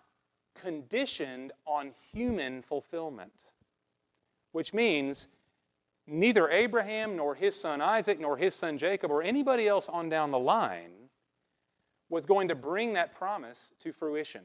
conditioned 0.60 1.52
on 1.66 1.92
human 2.12 2.62
fulfillment, 2.62 3.50
which 4.52 4.74
means 4.74 5.28
neither 6.06 6.50
Abraham 6.50 7.16
nor 7.16 7.34
his 7.34 7.58
son 7.58 7.80
Isaac 7.80 8.18
nor 8.18 8.36
his 8.36 8.54
son 8.54 8.78
Jacob 8.78 9.10
or 9.10 9.22
anybody 9.22 9.68
else 9.68 9.88
on 9.88 10.08
down 10.08 10.30
the 10.30 10.38
line 10.38 10.90
was 12.08 12.26
going 12.26 12.48
to 12.48 12.54
bring 12.54 12.92
that 12.94 13.14
promise 13.14 13.72
to 13.80 13.92
fruition. 13.92 14.42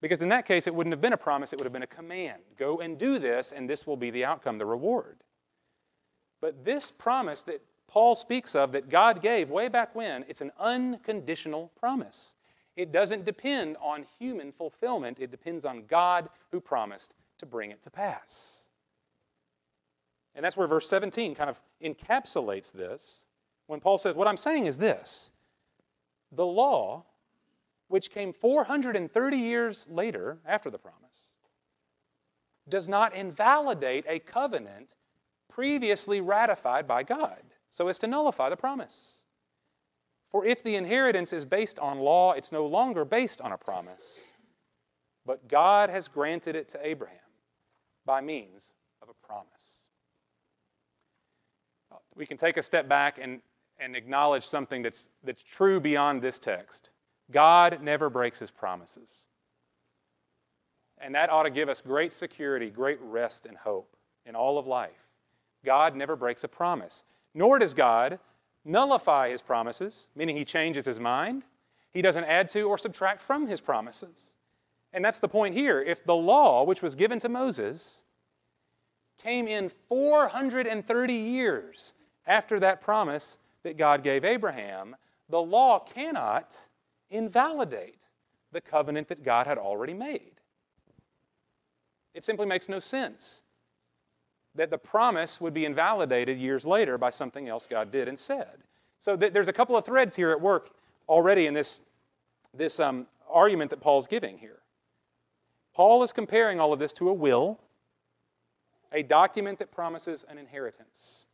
Because 0.00 0.22
in 0.22 0.28
that 0.28 0.46
case, 0.46 0.66
it 0.66 0.74
wouldn't 0.74 0.92
have 0.92 1.00
been 1.00 1.12
a 1.12 1.18
promise, 1.18 1.52
it 1.52 1.58
would 1.58 1.64
have 1.64 1.72
been 1.72 1.82
a 1.82 1.86
command. 1.86 2.42
Go 2.56 2.78
and 2.78 2.98
do 2.98 3.18
this, 3.18 3.52
and 3.52 3.68
this 3.68 3.86
will 3.86 3.96
be 3.96 4.10
the 4.10 4.24
outcome, 4.24 4.58
the 4.58 4.66
reward. 4.66 5.18
But 6.40 6.64
this 6.64 6.92
promise 6.92 7.42
that 7.42 7.62
Paul 7.88 8.14
speaks 8.14 8.54
of, 8.54 8.72
that 8.72 8.90
God 8.90 9.22
gave 9.22 9.50
way 9.50 9.68
back 9.68 9.94
when, 9.94 10.24
it's 10.28 10.40
an 10.40 10.52
unconditional 10.58 11.72
promise. 11.78 12.34
It 12.76 12.92
doesn't 12.92 13.24
depend 13.24 13.76
on 13.80 14.06
human 14.20 14.52
fulfillment, 14.52 15.18
it 15.18 15.32
depends 15.32 15.64
on 15.64 15.86
God 15.86 16.28
who 16.52 16.60
promised 16.60 17.14
to 17.38 17.46
bring 17.46 17.70
it 17.72 17.82
to 17.82 17.90
pass. 17.90 18.66
And 20.34 20.44
that's 20.44 20.56
where 20.56 20.68
verse 20.68 20.88
17 20.88 21.34
kind 21.34 21.50
of 21.50 21.60
encapsulates 21.82 22.70
this 22.70 23.26
when 23.66 23.80
Paul 23.80 23.98
says, 23.98 24.14
What 24.14 24.28
I'm 24.28 24.36
saying 24.36 24.66
is 24.66 24.78
this 24.78 25.32
the 26.30 26.46
law 26.46 27.04
which 27.88 28.10
came 28.10 28.32
430 28.32 29.36
years 29.36 29.86
later 29.88 30.38
after 30.46 30.70
the 30.70 30.78
promise, 30.78 31.34
does 32.68 32.88
not 32.88 33.14
invalidate 33.14 34.04
a 34.06 34.18
covenant 34.18 34.94
previously 35.48 36.20
ratified 36.20 36.86
by 36.86 37.02
God 37.02 37.42
so 37.70 37.88
as 37.88 37.98
to 37.98 38.06
nullify 38.06 38.48
the 38.48 38.56
promise. 38.56 39.22
For 40.30 40.44
if 40.44 40.62
the 40.62 40.76
inheritance 40.76 41.32
is 41.32 41.46
based 41.46 41.78
on 41.78 41.98
law, 41.98 42.32
it's 42.32 42.52
no 42.52 42.66
longer 42.66 43.04
based 43.04 43.40
on 43.40 43.52
a 43.52 43.58
promise, 43.58 44.32
but 45.24 45.48
God 45.48 45.88
has 45.88 46.06
granted 46.06 46.54
it 46.54 46.68
to 46.70 46.86
Abraham 46.86 47.18
by 48.04 48.20
means 48.20 48.72
of 49.02 49.08
a 49.08 49.26
promise. 49.26 49.88
We 52.14 52.26
can 52.26 52.36
take 52.36 52.56
a 52.56 52.62
step 52.62 52.88
back 52.88 53.18
and, 53.20 53.40
and 53.78 53.96
acknowledge 53.96 54.46
something 54.46 54.82
that's, 54.82 55.08
that's 55.24 55.42
true 55.42 55.80
beyond 55.80 56.20
this 56.20 56.38
text. 56.38 56.90
God 57.30 57.82
never 57.82 58.08
breaks 58.10 58.38
his 58.38 58.50
promises. 58.50 59.26
And 61.00 61.14
that 61.14 61.30
ought 61.30 61.44
to 61.44 61.50
give 61.50 61.68
us 61.68 61.80
great 61.80 62.12
security, 62.12 62.70
great 62.70 62.98
rest 63.00 63.46
and 63.46 63.56
hope 63.56 63.96
in 64.26 64.34
all 64.34 64.58
of 64.58 64.66
life. 64.66 65.06
God 65.64 65.94
never 65.94 66.16
breaks 66.16 66.44
a 66.44 66.48
promise. 66.48 67.04
Nor 67.34 67.58
does 67.58 67.74
God 67.74 68.18
nullify 68.64 69.30
his 69.30 69.42
promises, 69.42 70.08
meaning 70.14 70.36
he 70.36 70.44
changes 70.44 70.86
his 70.86 70.98
mind. 70.98 71.44
He 71.92 72.02
doesn't 72.02 72.24
add 72.24 72.50
to 72.50 72.62
or 72.62 72.78
subtract 72.78 73.22
from 73.22 73.46
his 73.46 73.60
promises. 73.60 74.34
And 74.92 75.04
that's 75.04 75.18
the 75.18 75.28
point 75.28 75.54
here. 75.54 75.80
If 75.80 76.04
the 76.04 76.14
law, 76.14 76.64
which 76.64 76.82
was 76.82 76.94
given 76.94 77.20
to 77.20 77.28
Moses, 77.28 78.04
came 79.22 79.46
in 79.46 79.70
430 79.88 81.12
years 81.12 81.92
after 82.26 82.60
that 82.60 82.80
promise 82.80 83.38
that 83.62 83.76
God 83.76 84.02
gave 84.02 84.24
Abraham, 84.24 84.96
the 85.28 85.42
law 85.42 85.78
cannot 85.78 86.56
invalidate 87.10 88.06
the 88.52 88.60
covenant 88.60 89.08
that 89.08 89.24
God 89.24 89.46
had 89.46 89.58
already 89.58 89.94
made. 89.94 90.32
It 92.14 92.24
simply 92.24 92.46
makes 92.46 92.68
no 92.68 92.78
sense 92.78 93.42
that 94.54 94.70
the 94.70 94.78
promise 94.78 95.40
would 95.40 95.54
be 95.54 95.64
invalidated 95.64 96.38
years 96.38 96.64
later 96.66 96.98
by 96.98 97.10
something 97.10 97.48
else 97.48 97.66
God 97.68 97.90
did 97.90 98.08
and 98.08 98.18
said. 98.18 98.64
So 98.98 99.16
th- 99.16 99.32
there's 99.32 99.48
a 99.48 99.52
couple 99.52 99.76
of 99.76 99.84
threads 99.84 100.16
here 100.16 100.30
at 100.30 100.40
work 100.40 100.70
already 101.08 101.46
in 101.46 101.54
this, 101.54 101.80
this 102.52 102.80
um, 102.80 103.06
argument 103.30 103.70
that 103.70 103.80
Paul's 103.80 104.06
giving 104.06 104.38
here. 104.38 104.58
Paul 105.74 106.02
is 106.02 106.12
comparing 106.12 106.58
all 106.58 106.72
of 106.72 106.80
this 106.80 106.92
to 106.94 107.08
a 107.08 107.12
will, 107.12 107.60
a 108.92 109.02
document 109.02 109.58
that 109.60 109.70
promises 109.70 110.24
an 110.28 110.38
inheritance. 110.38 111.26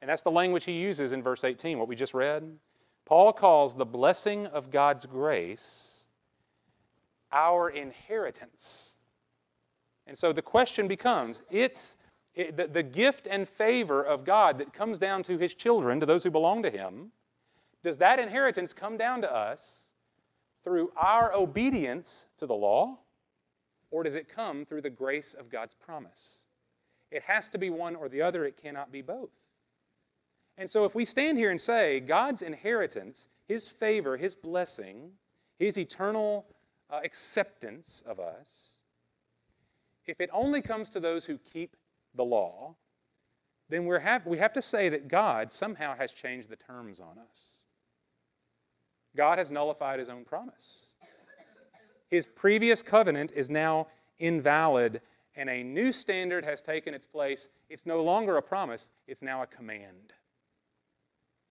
And 0.00 0.08
that's 0.08 0.22
the 0.22 0.30
language 0.30 0.64
he 0.64 0.72
uses 0.72 1.12
in 1.12 1.22
verse 1.22 1.44
18, 1.44 1.78
what 1.78 1.88
we 1.88 1.96
just 1.96 2.14
read. 2.14 2.44
Paul 3.08 3.32
calls 3.32 3.74
the 3.74 3.86
blessing 3.86 4.46
of 4.46 4.70
God's 4.70 5.06
grace 5.06 6.04
our 7.32 7.70
inheritance. 7.70 8.98
And 10.06 10.16
so 10.16 10.30
the 10.30 10.42
question 10.42 10.86
becomes 10.86 11.40
it's 11.50 11.96
it, 12.34 12.58
the, 12.58 12.66
the 12.66 12.82
gift 12.82 13.26
and 13.26 13.48
favor 13.48 14.02
of 14.02 14.26
God 14.26 14.58
that 14.58 14.74
comes 14.74 14.98
down 14.98 15.22
to 15.22 15.38
his 15.38 15.54
children, 15.54 16.00
to 16.00 16.06
those 16.06 16.22
who 16.22 16.30
belong 16.30 16.62
to 16.64 16.70
him, 16.70 17.10
does 17.82 17.96
that 17.96 18.18
inheritance 18.18 18.74
come 18.74 18.98
down 18.98 19.22
to 19.22 19.34
us 19.34 19.88
through 20.62 20.92
our 20.94 21.32
obedience 21.32 22.26
to 22.36 22.44
the 22.46 22.54
law, 22.54 22.98
or 23.90 24.02
does 24.02 24.16
it 24.16 24.28
come 24.28 24.66
through 24.66 24.82
the 24.82 24.90
grace 24.90 25.32
of 25.32 25.48
God's 25.48 25.74
promise? 25.74 26.40
It 27.10 27.22
has 27.22 27.48
to 27.48 27.58
be 27.58 27.70
one 27.70 27.96
or 27.96 28.10
the 28.10 28.20
other, 28.20 28.44
it 28.44 28.60
cannot 28.60 28.92
be 28.92 29.00
both. 29.00 29.30
And 30.58 30.68
so, 30.68 30.84
if 30.84 30.92
we 30.92 31.04
stand 31.04 31.38
here 31.38 31.52
and 31.52 31.60
say 31.60 32.00
God's 32.00 32.42
inheritance, 32.42 33.28
His 33.46 33.68
favor, 33.68 34.16
His 34.16 34.34
blessing, 34.34 35.12
His 35.56 35.78
eternal 35.78 36.46
uh, 36.90 36.98
acceptance 37.04 38.02
of 38.04 38.18
us, 38.18 38.78
if 40.04 40.20
it 40.20 40.28
only 40.32 40.60
comes 40.60 40.90
to 40.90 41.00
those 41.00 41.26
who 41.26 41.38
keep 41.38 41.76
the 42.12 42.24
law, 42.24 42.74
then 43.68 43.86
we 43.86 44.00
have, 44.00 44.26
we 44.26 44.38
have 44.38 44.52
to 44.54 44.62
say 44.62 44.88
that 44.88 45.06
God 45.06 45.52
somehow 45.52 45.96
has 45.96 46.12
changed 46.12 46.48
the 46.48 46.56
terms 46.56 46.98
on 46.98 47.18
us. 47.18 47.58
God 49.16 49.38
has 49.38 49.52
nullified 49.52 50.00
His 50.00 50.08
own 50.08 50.24
promise. 50.24 50.86
His 52.10 52.26
previous 52.26 52.82
covenant 52.82 53.30
is 53.36 53.48
now 53.48 53.86
invalid, 54.18 55.02
and 55.36 55.48
a 55.48 55.62
new 55.62 55.92
standard 55.92 56.44
has 56.44 56.60
taken 56.60 56.94
its 56.94 57.06
place. 57.06 57.48
It's 57.70 57.86
no 57.86 58.02
longer 58.02 58.36
a 58.36 58.42
promise, 58.42 58.90
it's 59.06 59.22
now 59.22 59.42
a 59.42 59.46
command. 59.46 60.14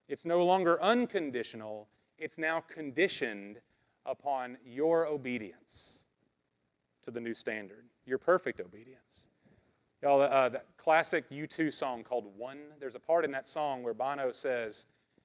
It's 0.08 0.24
no 0.24 0.44
longer 0.44 0.82
unconditional, 0.82 1.88
it's 2.18 2.38
now 2.38 2.60
conditioned 2.60 3.58
upon 4.06 4.56
your 4.64 5.06
obedience 5.06 5.98
to 7.04 7.10
the 7.10 7.20
new 7.20 7.34
standard, 7.34 7.84
your 8.06 8.18
perfect 8.18 8.60
obedience. 8.60 9.26
Y'all, 10.02 10.22
uh, 10.22 10.48
that 10.48 10.66
classic 10.76 11.28
U2 11.30 11.72
song 11.74 12.04
called 12.04 12.24
One, 12.36 12.58
there's 12.80 12.94
a 12.94 13.00
part 13.00 13.24
in 13.24 13.32
that 13.32 13.46
song 13.46 13.82
where 13.82 13.94
Bono 13.94 14.32
says, 14.32 14.84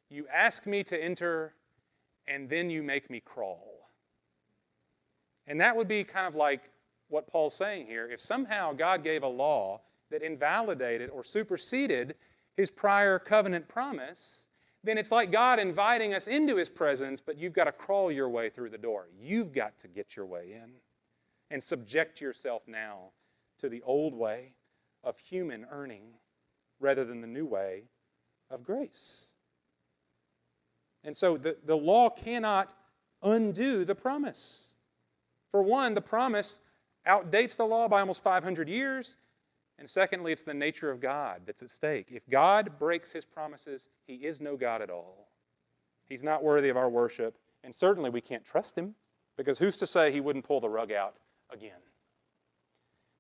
You 0.10 0.26
ask 0.34 0.66
me 0.66 0.84
to 0.86 1.02
enter, 1.02 1.54
and 2.28 2.50
then 2.50 2.70
you 2.70 2.84
make 2.84 3.10
me 3.10 3.20
crawl. 3.20 3.90
And 5.48 5.62
that 5.62 5.76
would 5.76 5.88
be 5.88 6.04
kind 6.04 6.28
of 6.28 6.36
like 6.36 6.72
what 7.10 7.28
Paul's 7.28 7.54
saying 7.54 7.86
here. 7.86 8.10
If 8.10 8.20
somehow 8.20 8.74
God 8.74 9.04
gave 9.04 9.24
a 9.24 9.28
law 9.28 9.82
that 10.10 10.24
invalidated 10.24 11.10
or 11.10 11.24
superseded 11.24 12.16
his 12.56 12.72
prior 12.72 13.20
covenant 13.20 13.68
promise, 13.68 14.43
then 14.84 14.98
it's 14.98 15.12
like 15.12 15.32
God 15.32 15.60
inviting 15.60 16.14
us 16.14 16.28
into 16.28 16.58
His 16.58 16.70
presence, 16.70 17.22
but 17.26 17.38
you've 17.38 17.54
got 17.54 17.66
to 17.66 17.72
crawl 17.72 18.12
your 18.12 18.30
way 18.30 18.50
through 18.50 18.70
the 18.70 18.78
door. 18.78 19.08
You've 19.20 19.54
got 19.54 19.78
to 19.80 19.88
get 19.88 20.16
your 20.16 20.26
way 20.26 20.54
in 20.54 20.72
and 21.50 21.64
subject 21.64 22.20
yourself 22.20 22.64
now 22.68 23.12
to 23.60 23.70
the 23.70 23.82
old 23.84 24.14
way 24.14 24.54
of 25.04 25.18
human 25.18 25.66
earning 25.72 26.16
rather 26.80 27.06
than 27.06 27.22
the 27.22 27.28
new 27.28 27.46
way 27.46 27.84
of 28.50 28.64
grace. 28.64 29.28
And 31.04 31.16
so 31.16 31.38
the, 31.38 31.58
the 31.66 31.76
law 31.76 32.10
cannot 32.10 32.74
undo 33.22 33.86
the 33.86 33.96
promise. 33.96 34.74
For 35.52 35.62
one, 35.62 35.94
the 35.94 36.02
promise 36.02 36.56
outdates 37.08 37.56
the 37.56 37.66
law 37.66 37.88
by 37.88 38.00
almost 38.00 38.24
500 38.24 38.68
years. 38.68 39.18
And 39.84 39.90
secondly, 39.90 40.32
it's 40.32 40.44
the 40.44 40.54
nature 40.54 40.90
of 40.90 41.02
God 41.02 41.42
that's 41.46 41.62
at 41.62 41.70
stake. 41.70 42.08
If 42.10 42.30
God 42.30 42.80
breaks 42.80 43.12
his 43.12 43.26
promises, 43.26 43.90
he 44.08 44.14
is 44.14 44.40
no 44.40 44.56
God 44.56 44.82
at 44.82 44.90
all. 44.90 45.28
He's 46.08 46.24
not 46.24 46.42
worthy 46.42 46.70
of 46.70 46.78
our 46.78 46.90
worship, 46.90 47.38
and 47.66 47.76
certainly 47.76 48.10
we 48.10 48.22
can't 48.22 48.46
trust 48.46 48.78
him 48.78 48.96
because 49.36 49.60
who's 49.60 49.76
to 49.76 49.86
say 49.86 50.10
he 50.10 50.22
wouldn't 50.22 50.46
pull 50.46 50.62
the 50.62 50.70
rug 50.70 50.94
out 50.94 51.18
again? 51.52 51.82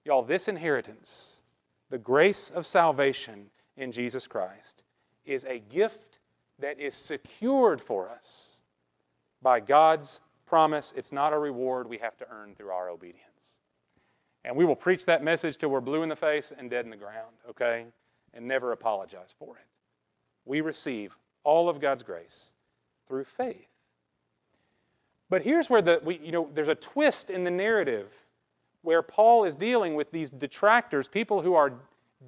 Y'all, 0.05 0.23
this 0.23 0.47
inheritance, 0.47 1.41
the 1.89 1.97
grace 1.97 2.49
of 2.49 2.65
salvation 2.65 3.47
in 3.75 3.91
Jesus 3.91 4.25
Christ, 4.25 4.83
is 5.25 5.43
a 5.43 5.59
gift 5.59 6.19
that 6.59 6.79
is 6.79 6.95
secured 6.95 7.81
for 7.81 8.09
us 8.09 8.61
by 9.41 9.59
God's 9.59 10.21
promise. 10.45 10.93
It's 10.95 11.11
not 11.11 11.33
a 11.33 11.37
reward 11.37 11.89
we 11.89 11.97
have 11.97 12.15
to 12.19 12.27
earn 12.31 12.55
through 12.55 12.69
our 12.69 12.87
obedience. 12.89 13.32
And 14.45 14.55
we 14.55 14.65
will 14.65 14.75
preach 14.75 15.05
that 15.05 15.23
message 15.23 15.57
till 15.57 15.69
we're 15.69 15.81
blue 15.81 16.03
in 16.03 16.09
the 16.09 16.15
face 16.15 16.51
and 16.57 16.69
dead 16.69 16.85
in 16.85 16.91
the 16.91 16.97
ground, 16.97 17.35
okay? 17.49 17.85
And 18.33 18.47
never 18.47 18.71
apologize 18.71 19.33
for 19.37 19.57
it. 19.57 19.65
We 20.45 20.61
receive 20.61 21.15
all 21.43 21.69
of 21.69 21.79
God's 21.79 22.03
grace 22.03 22.51
through 23.07 23.25
faith. 23.25 23.67
But 25.29 25.43
here's 25.43 25.69
where 25.69 25.81
the, 25.81 26.01
we, 26.03 26.19
you 26.19 26.31
know, 26.31 26.49
there's 26.53 26.67
a 26.67 26.75
twist 26.75 27.29
in 27.29 27.43
the 27.43 27.51
narrative 27.51 28.11
where 28.81 29.01
Paul 29.01 29.45
is 29.45 29.55
dealing 29.55 29.95
with 29.95 30.11
these 30.11 30.29
detractors, 30.29 31.07
people 31.07 31.41
who 31.41 31.55
are 31.55 31.73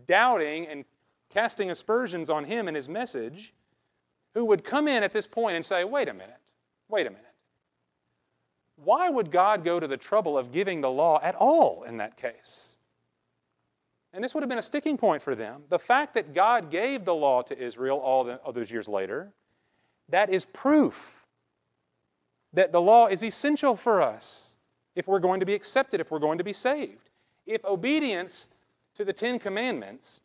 doubting 0.08 0.68
and 0.68 0.86
casting 1.30 1.70
aspersions 1.70 2.30
on 2.30 2.46
him 2.46 2.68
and 2.68 2.78
his 2.78 2.88
message, 2.88 3.54
who 4.34 4.46
would 4.46 4.64
come 4.64 4.88
in 4.88 5.04
at 5.04 5.12
this 5.12 5.28
point 5.28 5.56
and 5.56 5.66
say, 5.66 5.84
wait 5.84 6.08
a 6.08 6.14
minute, 6.14 6.52
wait 6.88 7.06
a 7.06 7.10
minute. 7.10 7.26
Why 8.76 9.10
would 9.10 9.32
God 9.32 9.64
go 9.64 9.80
to 9.80 9.88
the 9.88 9.98
trouble 9.98 10.38
of 10.38 10.52
giving 10.52 10.82
the 10.82 10.90
law 10.90 11.20
at 11.24 11.36
all 11.36 11.84
in 11.84 11.98
that 11.98 12.18
case? 12.18 12.78
And 14.14 14.24
this 14.24 14.34
would 14.34 14.44
have 14.44 14.50
been 14.50 14.58
a 14.58 14.64
sticking 14.64 14.98
point 14.98 15.22
for 15.22 15.36
them. 15.36 15.64
The 15.70 15.80
fact 15.80 16.14
that 16.14 16.34
God 16.34 16.72
gave 16.72 17.04
the 17.04 17.14
law 17.14 17.42
to 17.44 17.58
Israel 17.58 17.98
all, 17.98 18.24
the, 18.24 18.36
all 18.38 18.54
those 18.54 18.72
years 18.72 18.88
later, 18.88 19.34
that 20.10 20.30
is 20.30 20.46
proof 20.46 21.26
that 22.54 22.72
the 22.72 22.82
law 22.82 23.08
is 23.08 23.24
essential 23.24 23.76
for 23.76 24.02
us 24.02 24.56
if 24.96 25.08
we're 25.08 25.20
going 25.20 25.42
to 25.42 25.46
be 25.46 25.54
accepted, 25.54 26.00
if 26.00 26.12
we're 26.12 26.20
going 26.20 26.38
to 26.38 26.44
be 26.44 26.54
saved. 26.54 27.10
If 27.46 27.64
obedience 27.66 28.48
to 28.96 29.04
the 29.04 29.14
Ten 29.14 29.40
Commandments 29.40 30.22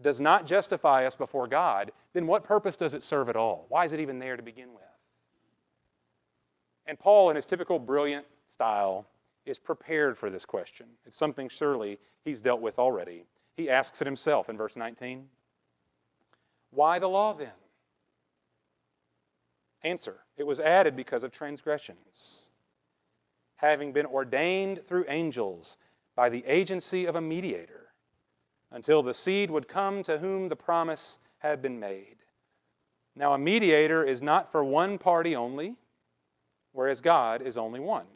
does 0.00 0.20
not 0.20 0.46
justify 0.46 1.06
us 1.06 1.16
before 1.16 1.46
God, 1.46 1.92
then 2.12 2.26
what 2.26 2.44
purpose 2.44 2.76
does 2.76 2.92
it 2.92 3.02
serve 3.02 3.28
at 3.28 3.36
all? 3.36 3.66
Why 3.68 3.84
is 3.84 3.92
it 3.92 4.00
even 4.00 4.18
there 4.18 4.36
to 4.36 4.42
begin 4.42 4.74
with? 4.74 4.89
And 6.86 6.98
Paul, 6.98 7.30
in 7.30 7.36
his 7.36 7.46
typical 7.46 7.78
brilliant 7.78 8.26
style, 8.48 9.06
is 9.46 9.58
prepared 9.58 10.18
for 10.18 10.30
this 10.30 10.44
question. 10.44 10.86
It's 11.06 11.16
something 11.16 11.48
surely 11.48 11.98
he's 12.24 12.40
dealt 12.40 12.60
with 12.60 12.78
already. 12.78 13.24
He 13.56 13.70
asks 13.70 14.00
it 14.00 14.06
himself 14.06 14.48
in 14.48 14.56
verse 14.56 14.76
19 14.76 15.28
Why 16.70 16.98
the 16.98 17.08
law 17.08 17.34
then? 17.34 17.52
Answer 19.82 20.20
It 20.36 20.46
was 20.46 20.60
added 20.60 20.96
because 20.96 21.24
of 21.24 21.32
transgressions, 21.32 22.50
having 23.56 23.92
been 23.92 24.06
ordained 24.06 24.84
through 24.84 25.06
angels 25.08 25.76
by 26.14 26.28
the 26.28 26.44
agency 26.46 27.06
of 27.06 27.16
a 27.16 27.20
mediator, 27.20 27.92
until 28.70 29.02
the 29.02 29.14
seed 29.14 29.50
would 29.50 29.68
come 29.68 30.02
to 30.02 30.18
whom 30.18 30.48
the 30.48 30.56
promise 30.56 31.18
had 31.38 31.62
been 31.62 31.80
made. 31.80 32.16
Now, 33.16 33.32
a 33.32 33.38
mediator 33.38 34.04
is 34.04 34.22
not 34.22 34.52
for 34.52 34.62
one 34.62 34.98
party 34.98 35.34
only 35.34 35.76
whereas 36.72 37.00
God 37.00 37.42
is 37.42 37.56
only 37.56 37.80
one. 37.80 38.06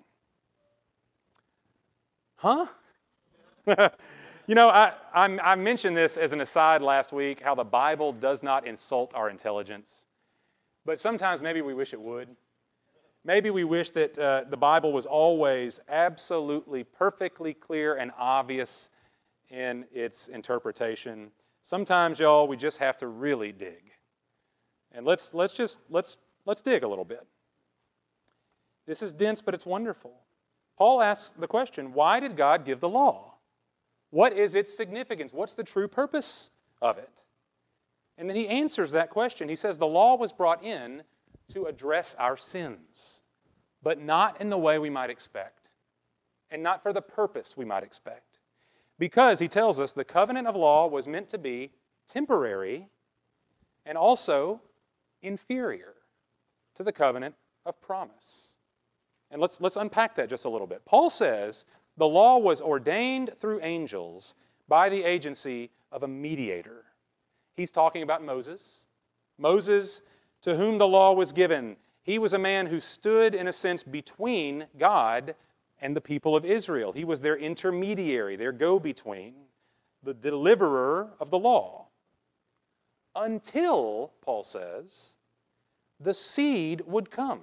Huh? 2.37 2.67
you 4.47 4.55
know, 4.55 4.69
I, 4.69 4.93
I, 5.15 5.55
mentioned 5.55 5.97
this 5.97 6.19
as 6.19 6.33
an 6.33 6.43
aside 6.43 6.83
last 6.83 7.13
week 7.13 7.41
how 7.41 7.55
the 7.55 7.65
Bible 7.65 8.13
does 8.13 8.43
not 8.43 8.67
insult 8.67 9.15
our 9.15 9.31
intelligence, 9.31 10.05
but 10.85 11.01
sometimes 11.01 11.41
maybe 11.41 11.63
we 11.63 11.73
wish 11.73 11.95
it 11.95 12.01
would. 12.01 12.29
Maybe 13.25 13.49
we 13.49 13.65
wish 13.65 13.91
that 13.93 14.19
uh, 14.19 14.45
the 14.51 14.57
Bible 14.59 14.93
was 14.93 15.07
always 15.07 15.81
absolutely 15.89 16.85
perfectly 16.85 17.55
clear 17.55 17.97
and 17.97 18.13
obvious 18.19 18.91
in 19.51 19.87
its 19.91 20.29
interpretation. 20.29 21.31
Sometimes, 21.63 22.21
y'all, 22.21 22.47
we 22.47 22.59
just 22.59 22.77
have 22.77 22.99
to 22.99 23.07
really 23.07 23.51
dig. 23.51 23.93
And 24.93 25.07
let's, 25.07 25.33
let's 25.33 25.55
just 25.55 25.79
let's, 25.89 26.19
let's 26.45 26.61
dig 26.61 26.83
a 26.83 26.89
little 26.89 27.07
bit. 27.07 27.27
This 28.87 29.03
is 29.03 29.13
dense, 29.13 29.43
but 29.43 29.55
it's 29.55 29.67
wonderful. 29.67 30.13
Paul 30.77 31.01
asks 31.01 31.31
the 31.31 31.47
question 31.47 31.93
why 31.93 32.21
did 32.21 32.37
God 32.37 32.65
give 32.65 32.81
the 32.81 32.89
law? 32.89 33.35
What 34.11 34.33
is 34.33 34.55
its 34.55 34.77
significance? 34.77 35.33
What's 35.33 35.55
the 35.55 35.65
true 35.65 35.89
purpose 35.89 36.51
of 36.81 36.99
it? 36.99 37.23
And 38.17 38.29
then 38.29 38.37
he 38.37 38.47
answers 38.47 38.93
that 38.93 39.11
question. 39.11 39.49
He 39.49 39.57
says 39.57 39.79
the 39.79 39.87
law 39.87 40.17
was 40.17 40.33
brought 40.33 40.63
in 40.63 41.03
to 41.53 41.67
address 41.67 42.15
our 42.19 42.37
sins, 42.37 43.23
but 43.83 44.01
not 44.01 44.41
in 44.41 44.51
the 44.51 44.59
way 44.59 44.79
we 44.79 44.91
might 44.91 45.11
expect, 45.11 45.71
and 46.51 46.63
not 46.63 46.83
for 46.83 46.93
the 46.93 47.03
purpose 47.03 47.57
we 47.57 47.65
might 47.65 47.83
expect. 47.83 48.39
Because, 48.99 49.41
he 49.41 49.49
tells 49.49 49.81
us, 49.81 49.93
the 49.93 50.05
covenant 50.05 50.47
of 50.47 50.55
law 50.55 50.87
was 50.87 51.09
meant 51.09 51.29
to 51.31 51.39
be 51.39 51.73
temporary 52.09 52.89
and 53.85 53.99
also 53.99 54.61
inferior 55.21 55.95
to 56.77 56.85
the 56.85 56.93
covenant 56.93 57.35
of 57.67 57.81
promise. 57.81 58.54
And 59.31 59.41
let's, 59.41 59.61
let's 59.61 59.77
unpack 59.77 60.15
that 60.17 60.29
just 60.29 60.45
a 60.45 60.49
little 60.49 60.67
bit. 60.67 60.85
Paul 60.85 61.11
says 61.11 61.65
the 61.97 62.07
law 62.07 62.39
was 62.39 62.61
ordained 62.61 63.33
through 63.39 63.61
angels 63.63 64.35
by 64.69 64.89
the 64.89 65.05
agency 65.05 65.71
of 65.93 66.03
a 66.03 66.09
mediator. 66.09 66.85
He's 67.57 67.71
talking 67.71 68.03
about 68.03 68.25
Moses. 68.25 68.85
Moses, 69.39 70.03
to 70.43 70.57
whom 70.57 70.79
the 70.79 70.89
law 70.89 71.13
was 71.13 71.33
given, 71.33 71.77
he 72.03 72.19
was 72.19 72.33
a 72.33 72.39
man 72.39 72.67
who 72.67 72.81
stood, 72.81 73.35
in 73.35 73.49
a 73.49 73.53
sense, 73.53 73.83
between 73.83 74.67
God 74.79 75.35
and 75.81 75.97
the 75.97 76.01
people 76.01 76.37
of 76.37 76.45
Israel. 76.45 76.93
He 76.93 77.05
was 77.05 77.21
their 77.21 77.37
intermediary, 77.37 78.37
their 78.37 78.53
go 78.53 78.79
between, 78.79 79.35
the 80.03 80.15
deliverer 80.15 81.11
of 81.19 81.31
the 81.31 81.39
law. 81.39 81.87
Until, 83.17 84.13
Paul 84.21 84.45
says, 84.45 85.17
the 86.01 86.15
seed 86.15 86.83
would 86.87 87.11
come 87.11 87.43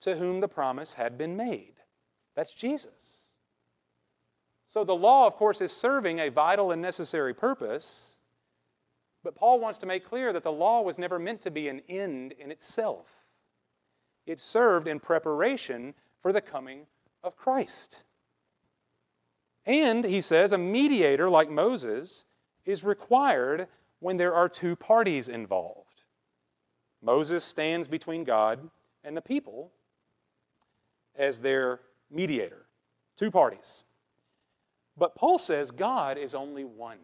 to 0.00 0.16
whom 0.16 0.40
the 0.40 0.48
promise 0.48 0.94
had 0.94 1.16
been 1.16 1.36
made. 1.36 1.74
That's 2.34 2.54
Jesus. 2.54 3.30
So 4.66 4.84
the 4.84 4.94
law, 4.94 5.26
of 5.26 5.34
course, 5.36 5.60
is 5.60 5.72
serving 5.72 6.18
a 6.18 6.28
vital 6.28 6.72
and 6.72 6.82
necessary 6.82 7.32
purpose, 7.32 8.18
but 9.22 9.34
Paul 9.34 9.60
wants 9.60 9.78
to 9.80 9.86
make 9.86 10.04
clear 10.04 10.32
that 10.32 10.42
the 10.44 10.52
law 10.52 10.82
was 10.82 10.98
never 10.98 11.18
meant 11.18 11.40
to 11.42 11.50
be 11.50 11.68
an 11.68 11.82
end 11.88 12.32
in 12.32 12.50
itself. 12.50 13.26
It 14.26 14.40
served 14.40 14.88
in 14.88 15.00
preparation 15.00 15.94
for 16.20 16.32
the 16.32 16.40
coming 16.40 16.86
of 17.22 17.36
Christ. 17.36 18.02
And, 19.64 20.04
he 20.04 20.20
says, 20.20 20.52
a 20.52 20.58
mediator 20.58 21.28
like 21.28 21.50
Moses 21.50 22.24
is 22.64 22.84
required 22.84 23.66
when 24.00 24.16
there 24.16 24.34
are 24.34 24.48
two 24.48 24.76
parties 24.76 25.28
involved. 25.28 26.02
Moses 27.02 27.44
stands 27.44 27.88
between 27.88 28.24
God 28.24 28.70
and 29.02 29.16
the 29.16 29.22
people 29.22 29.72
as 31.18 31.40
their 31.40 31.80
mediator, 32.10 32.66
two 33.16 33.30
parties. 33.30 33.84
But 34.96 35.14
Paul 35.14 35.38
says 35.38 35.70
God 35.70 36.18
is 36.18 36.34
only 36.34 36.64
one, 36.64 36.98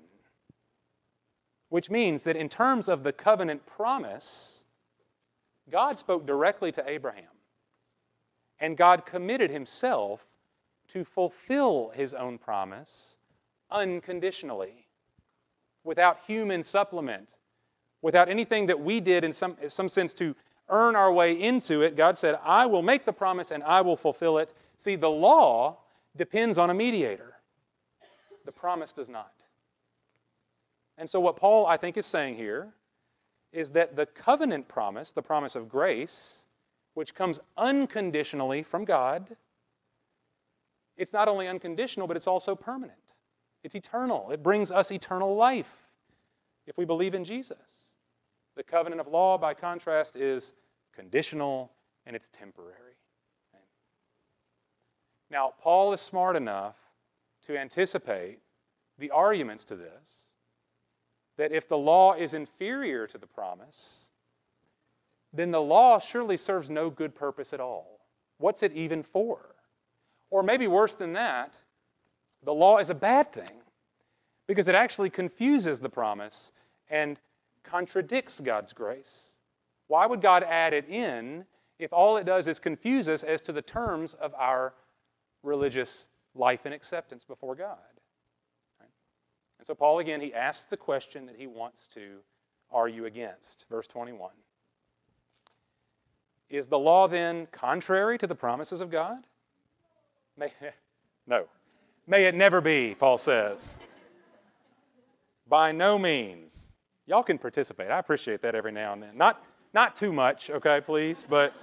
which 1.68 1.90
means 1.90 2.24
that 2.24 2.36
in 2.36 2.48
terms 2.48 2.88
of 2.88 3.02
the 3.02 3.12
covenant 3.12 3.66
promise, 3.66 4.64
God 5.70 5.98
spoke 5.98 6.26
directly 6.26 6.72
to 6.72 6.88
Abraham, 6.88 7.24
and 8.58 8.76
God 8.76 9.04
committed 9.06 9.50
himself 9.50 10.26
to 10.88 11.04
fulfill 11.04 11.92
his 11.94 12.14
own 12.14 12.38
promise 12.38 13.16
unconditionally, 13.70 14.86
without 15.84 16.20
human 16.26 16.62
supplement, 16.62 17.36
without 18.02 18.28
anything 18.28 18.66
that 18.66 18.80
we 18.80 19.00
did 19.00 19.24
in 19.24 19.32
some, 19.32 19.56
in 19.62 19.70
some 19.70 19.88
sense 19.88 20.12
to 20.14 20.34
earn 20.72 20.96
our 20.96 21.12
way 21.12 21.38
into 21.38 21.82
it. 21.82 21.94
God 21.96 22.16
said, 22.16 22.38
I 22.42 22.66
will 22.66 22.82
make 22.82 23.04
the 23.04 23.12
promise 23.12 23.52
and 23.52 23.62
I 23.62 23.82
will 23.82 23.94
fulfill 23.94 24.38
it. 24.38 24.52
See, 24.78 24.96
the 24.96 25.10
law 25.10 25.78
depends 26.16 26.58
on 26.58 26.70
a 26.70 26.74
mediator, 26.74 27.34
the 28.44 28.52
promise 28.52 28.92
does 28.92 29.08
not. 29.08 29.32
And 30.98 31.08
so, 31.08 31.20
what 31.20 31.36
Paul, 31.36 31.66
I 31.66 31.76
think, 31.76 31.96
is 31.96 32.06
saying 32.06 32.36
here 32.36 32.72
is 33.52 33.70
that 33.70 33.96
the 33.96 34.06
covenant 34.06 34.66
promise, 34.66 35.10
the 35.10 35.22
promise 35.22 35.54
of 35.54 35.68
grace, 35.68 36.46
which 36.94 37.14
comes 37.14 37.38
unconditionally 37.56 38.62
from 38.62 38.84
God, 38.84 39.36
it's 40.96 41.12
not 41.12 41.28
only 41.28 41.48
unconditional, 41.48 42.06
but 42.06 42.16
it's 42.16 42.26
also 42.26 42.54
permanent. 42.54 43.14
It's 43.62 43.74
eternal. 43.74 44.30
It 44.30 44.42
brings 44.42 44.70
us 44.70 44.90
eternal 44.90 45.36
life 45.36 45.90
if 46.66 46.76
we 46.76 46.84
believe 46.84 47.14
in 47.14 47.24
Jesus. 47.24 47.94
The 48.54 48.62
covenant 48.62 49.00
of 49.00 49.06
law, 49.06 49.38
by 49.38 49.54
contrast, 49.54 50.16
is 50.16 50.52
conditional 50.94 51.72
and 52.06 52.16
it's 52.16 52.28
temporary. 52.28 52.96
Now, 55.30 55.54
Paul 55.60 55.92
is 55.92 56.00
smart 56.00 56.36
enough 56.36 56.76
to 57.46 57.58
anticipate 57.58 58.38
the 58.98 59.10
arguments 59.10 59.64
to 59.64 59.76
this 59.76 60.32
that 61.38 61.52
if 61.52 61.66
the 61.66 61.78
law 61.78 62.12
is 62.12 62.34
inferior 62.34 63.06
to 63.06 63.16
the 63.16 63.26
promise, 63.26 64.10
then 65.32 65.50
the 65.50 65.62
law 65.62 65.98
surely 65.98 66.36
serves 66.36 66.68
no 66.68 66.90
good 66.90 67.14
purpose 67.14 67.54
at 67.54 67.60
all. 67.60 68.00
What's 68.38 68.62
it 68.62 68.72
even 68.72 69.02
for? 69.02 69.54
Or 70.30 70.42
maybe 70.42 70.66
worse 70.66 70.94
than 70.94 71.14
that, 71.14 71.56
the 72.44 72.52
law 72.52 72.78
is 72.78 72.90
a 72.90 72.94
bad 72.94 73.32
thing 73.32 73.62
because 74.46 74.68
it 74.68 74.74
actually 74.74 75.10
confuses 75.10 75.80
the 75.80 75.88
promise 75.88 76.52
and 76.90 77.18
contradicts 77.62 78.40
God's 78.40 78.72
grace. 78.72 79.31
Why 79.92 80.06
would 80.06 80.22
God 80.22 80.42
add 80.42 80.72
it 80.72 80.88
in 80.88 81.44
if 81.78 81.92
all 81.92 82.16
it 82.16 82.24
does 82.24 82.48
is 82.48 82.58
confuse 82.58 83.10
us 83.10 83.22
as 83.22 83.42
to 83.42 83.52
the 83.52 83.60
terms 83.60 84.14
of 84.14 84.32
our 84.32 84.72
religious 85.42 86.08
life 86.34 86.60
and 86.64 86.72
acceptance 86.72 87.24
before 87.24 87.54
God? 87.54 87.76
Right? 88.80 88.88
And 89.58 89.66
so, 89.66 89.74
Paul, 89.74 89.98
again, 89.98 90.22
he 90.22 90.32
asks 90.32 90.64
the 90.64 90.78
question 90.78 91.26
that 91.26 91.36
he 91.36 91.46
wants 91.46 91.88
to 91.88 92.20
argue 92.70 93.04
against. 93.04 93.66
Verse 93.68 93.86
21. 93.86 94.30
Is 96.48 96.68
the 96.68 96.78
law 96.78 97.06
then 97.06 97.46
contrary 97.52 98.16
to 98.16 98.26
the 98.26 98.34
promises 98.34 98.80
of 98.80 98.90
God? 98.90 99.18
May, 100.38 100.54
no. 101.26 101.44
May 102.06 102.24
it 102.24 102.34
never 102.34 102.62
be, 102.62 102.96
Paul 102.98 103.18
says. 103.18 103.78
By 105.46 105.70
no 105.70 105.98
means. 105.98 106.76
Y'all 107.04 107.22
can 107.22 107.36
participate. 107.36 107.90
I 107.90 107.98
appreciate 107.98 108.40
that 108.40 108.54
every 108.54 108.72
now 108.72 108.94
and 108.94 109.02
then. 109.02 109.18
Not, 109.18 109.44
not 109.74 109.96
too 109.96 110.12
much, 110.12 110.50
okay, 110.50 110.80
please, 110.80 111.24
but 111.28 111.54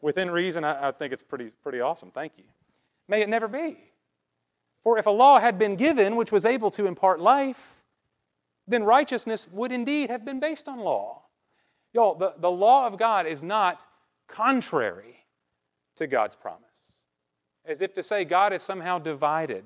within 0.00 0.30
reason, 0.30 0.64
I, 0.64 0.88
I 0.88 0.90
think 0.90 1.12
it's 1.12 1.22
pretty, 1.22 1.50
pretty 1.62 1.80
awesome. 1.80 2.10
Thank 2.10 2.32
you. 2.38 2.44
May 3.08 3.22
it 3.22 3.28
never 3.28 3.48
be. 3.48 3.78
For 4.82 4.98
if 4.98 5.06
a 5.06 5.10
law 5.10 5.40
had 5.40 5.58
been 5.58 5.76
given 5.76 6.16
which 6.16 6.32
was 6.32 6.44
able 6.44 6.70
to 6.72 6.86
impart 6.86 7.20
life, 7.20 7.58
then 8.68 8.84
righteousness 8.84 9.48
would 9.52 9.72
indeed 9.72 10.10
have 10.10 10.24
been 10.24 10.40
based 10.40 10.68
on 10.68 10.78
law. 10.78 11.22
Y'all, 11.92 12.14
the, 12.14 12.34
the 12.38 12.50
law 12.50 12.86
of 12.86 12.98
God 12.98 13.26
is 13.26 13.42
not 13.42 13.84
contrary 14.28 15.24
to 15.96 16.06
God's 16.06 16.36
promise. 16.36 17.06
As 17.64 17.80
if 17.80 17.94
to 17.94 18.02
say 18.02 18.24
God 18.24 18.52
is 18.52 18.62
somehow 18.62 18.98
divided, 18.98 19.64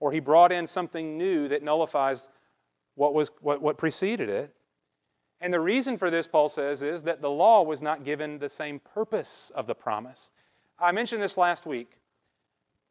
or 0.00 0.12
he 0.12 0.20
brought 0.20 0.52
in 0.52 0.66
something 0.66 1.16
new 1.16 1.48
that 1.48 1.62
nullifies 1.62 2.30
what, 2.94 3.14
was, 3.14 3.30
what, 3.40 3.62
what 3.62 3.78
preceded 3.78 4.28
it. 4.28 4.54
And 5.42 5.52
the 5.52 5.60
reason 5.60 5.98
for 5.98 6.08
this, 6.08 6.28
Paul 6.28 6.48
says, 6.48 6.82
is 6.82 7.02
that 7.02 7.20
the 7.20 7.28
law 7.28 7.62
was 7.62 7.82
not 7.82 8.04
given 8.04 8.38
the 8.38 8.48
same 8.48 8.78
purpose 8.78 9.50
of 9.56 9.66
the 9.66 9.74
promise. 9.74 10.30
I 10.78 10.92
mentioned 10.92 11.20
this 11.20 11.36
last 11.36 11.66
week. 11.66 11.98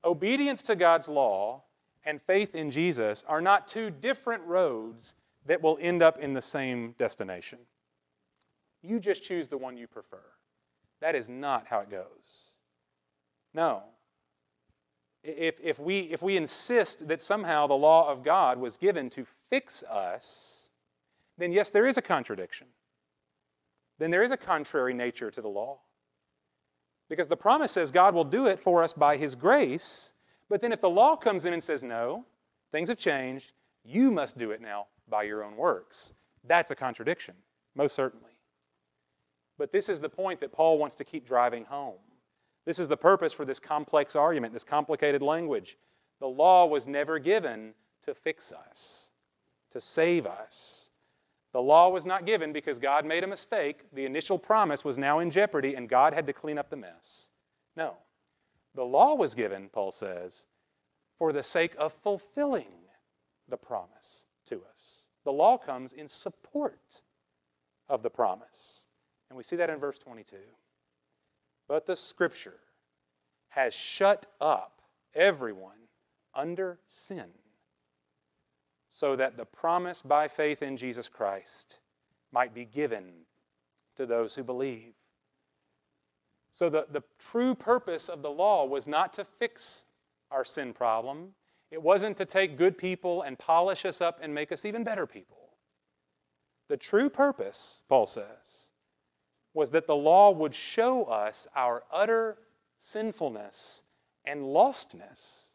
Obedience 0.04 0.62
to 0.64 0.76
God's 0.76 1.08
law 1.08 1.64
and 2.04 2.22
faith 2.22 2.54
in 2.54 2.70
Jesus 2.70 3.24
are 3.26 3.40
not 3.40 3.70
two 3.70 3.90
different 3.90 4.44
roads 4.44 5.14
that 5.46 5.62
will 5.62 5.78
end 5.80 6.02
up 6.02 6.20
in 6.20 6.34
the 6.34 6.42
same 6.42 6.94
destination. 7.00 7.60
You 8.84 9.00
just 9.00 9.24
choose 9.24 9.48
the 9.48 9.58
one 9.58 9.78
you 9.78 9.88
prefer. 9.88 10.22
That 11.00 11.16
is 11.16 11.30
not 11.30 11.68
how 11.68 11.80
it 11.80 11.90
goes. 11.90 12.50
No. 13.54 13.84
If, 15.24 15.56
if, 15.64 15.80
we, 15.80 16.00
if 16.00 16.22
we 16.22 16.36
insist 16.36 17.08
that 17.08 17.22
somehow 17.22 17.68
the 17.68 17.76
law 17.76 18.12
of 18.12 18.24
God 18.24 18.60
was 18.60 18.76
given 18.76 19.10
to 19.12 19.26
fix 19.50 19.84
us, 19.84 20.61
then 21.42 21.52
yes, 21.52 21.70
there 21.70 21.88
is 21.88 21.98
a 21.98 22.02
contradiction. 22.02 22.68
Then 23.98 24.12
there 24.12 24.24
is 24.24 24.32
a 24.32 24.38
contrary 24.38 24.94
nature 24.94 25.32
to 25.32 25.42
the 25.42 25.48
law. 25.48 25.80
Because 27.10 27.28
the 27.28 27.38
promise 27.38 27.72
says 27.72 27.92
God 27.92 28.14
will 28.14 28.24
do 28.24 28.48
it 28.48 28.60
for 28.60 28.84
us 28.84 28.94
by 28.94 29.18
His 29.18 29.36
grace, 29.36 30.14
but 30.50 30.62
then 30.62 30.72
if 30.72 30.82
the 30.82 30.90
law 30.90 31.16
comes 31.16 31.46
in 31.46 31.54
and 31.54 31.64
says, 31.64 31.84
no, 31.84 32.26
things 32.72 32.90
have 32.90 32.98
changed, 32.98 33.54
you 33.84 34.12
must 34.12 34.38
do 34.38 34.52
it 34.52 34.62
now 34.62 34.88
by 35.10 35.24
your 35.24 35.44
own 35.44 35.56
works, 35.58 36.14
that's 36.48 36.72
a 36.72 36.76
contradiction, 36.76 37.36
most 37.76 37.96
certainly. 37.96 38.32
But 39.58 39.72
this 39.72 39.90
is 39.90 40.00
the 40.00 40.10
point 40.10 40.40
that 40.40 40.52
Paul 40.52 40.78
wants 40.78 40.96
to 40.96 41.04
keep 41.04 41.28
driving 41.28 41.66
home. 41.66 42.00
This 42.66 42.80
is 42.80 42.88
the 42.88 42.98
purpose 42.98 43.34
for 43.34 43.46
this 43.46 43.60
complex 43.60 44.16
argument, 44.16 44.54
this 44.54 44.64
complicated 44.64 45.22
language. 45.22 45.78
The 46.20 46.28
law 46.28 46.66
was 46.66 46.88
never 46.88 47.20
given 47.20 47.74
to 48.06 48.14
fix 48.14 48.52
us, 48.52 49.12
to 49.72 49.82
save 49.82 50.26
us. 50.26 50.91
The 51.54 51.62
law 51.62 51.90
was 51.90 52.06
not 52.06 52.26
given 52.26 52.54
because 52.54 52.80
God 52.80 53.06
made 53.06 53.24
a 53.24 53.28
mistake. 53.28 53.82
The 53.94 54.06
initial 54.06 54.40
promise 54.40 54.86
was 54.86 54.98
now 54.98 55.20
in 55.20 55.32
jeopardy 55.32 55.76
and 55.76 55.90
God 55.90 56.14
had 56.14 56.26
to 56.28 56.34
clean 56.34 56.58
up 56.58 56.70
the 56.70 56.78
mess. 56.78 57.30
No. 57.76 57.96
The 58.74 58.86
law 58.86 59.16
was 59.16 59.36
given, 59.36 59.70
Paul 59.70 59.92
says, 59.92 60.46
for 61.18 61.34
the 61.34 61.44
sake 61.44 61.74
of 61.78 61.94
fulfilling 61.94 62.88
the 63.50 63.58
promise 63.58 64.28
to 64.48 64.62
us. 64.74 65.08
The 65.26 65.34
law 65.34 65.58
comes 65.58 65.92
in 65.92 66.08
support 66.08 67.02
of 67.90 68.02
the 68.02 68.10
promise. 68.10 68.86
And 69.30 69.38
we 69.38 69.44
see 69.44 69.58
that 69.58 69.70
in 69.70 69.78
verse 69.78 69.98
22. 69.98 70.38
But 71.68 71.86
the 71.86 71.96
scripture 71.96 72.60
has 73.50 73.74
shut 73.74 74.26
up 74.40 74.82
everyone 75.14 75.88
under 76.34 76.80
sin, 76.88 77.26
so 78.92 79.16
that 79.16 79.38
the 79.38 79.46
promise 79.46 80.02
by 80.02 80.28
faith 80.28 80.62
in 80.62 80.78
Jesus 80.78 81.08
Christ 81.08 81.80
might 82.32 82.54
be 82.54 82.66
given 82.66 83.26
to 83.96 84.06
those 84.06 84.36
who 84.36 84.44
believe. 84.44 84.94
So, 86.52 86.70
the, 86.70 86.86
the 86.92 87.04
true 87.32 87.56
purpose 87.56 88.10
of 88.10 88.22
the 88.22 88.30
law 88.30 88.66
was 88.66 88.86
not 88.88 89.14
to 89.14 89.24
fix 89.24 89.86
our 90.30 90.44
sin 90.44 90.74
problem, 90.74 91.30
it 91.72 91.82
wasn't 91.82 92.18
to 92.18 92.26
take 92.26 92.58
good 92.58 92.78
people 92.78 93.22
and 93.22 93.40
polish 93.40 93.86
us 93.86 94.02
up 94.02 94.20
and 94.22 94.36
make 94.36 94.52
us 94.52 94.66
even 94.66 94.84
better 94.84 95.08
people. 95.08 95.38
The 96.68 96.76
true 96.76 97.10
purpose, 97.10 97.84
Paul 97.88 98.06
says, 98.06 98.72
was 99.54 99.72
that 99.72 99.88
the 99.88 99.96
law 99.96 100.32
would 100.32 100.54
show 100.54 101.06
us 101.06 101.48
our 101.56 101.84
utter 101.92 102.38
sinfulness 102.78 103.84
and 104.26 104.42
lostness 104.42 105.51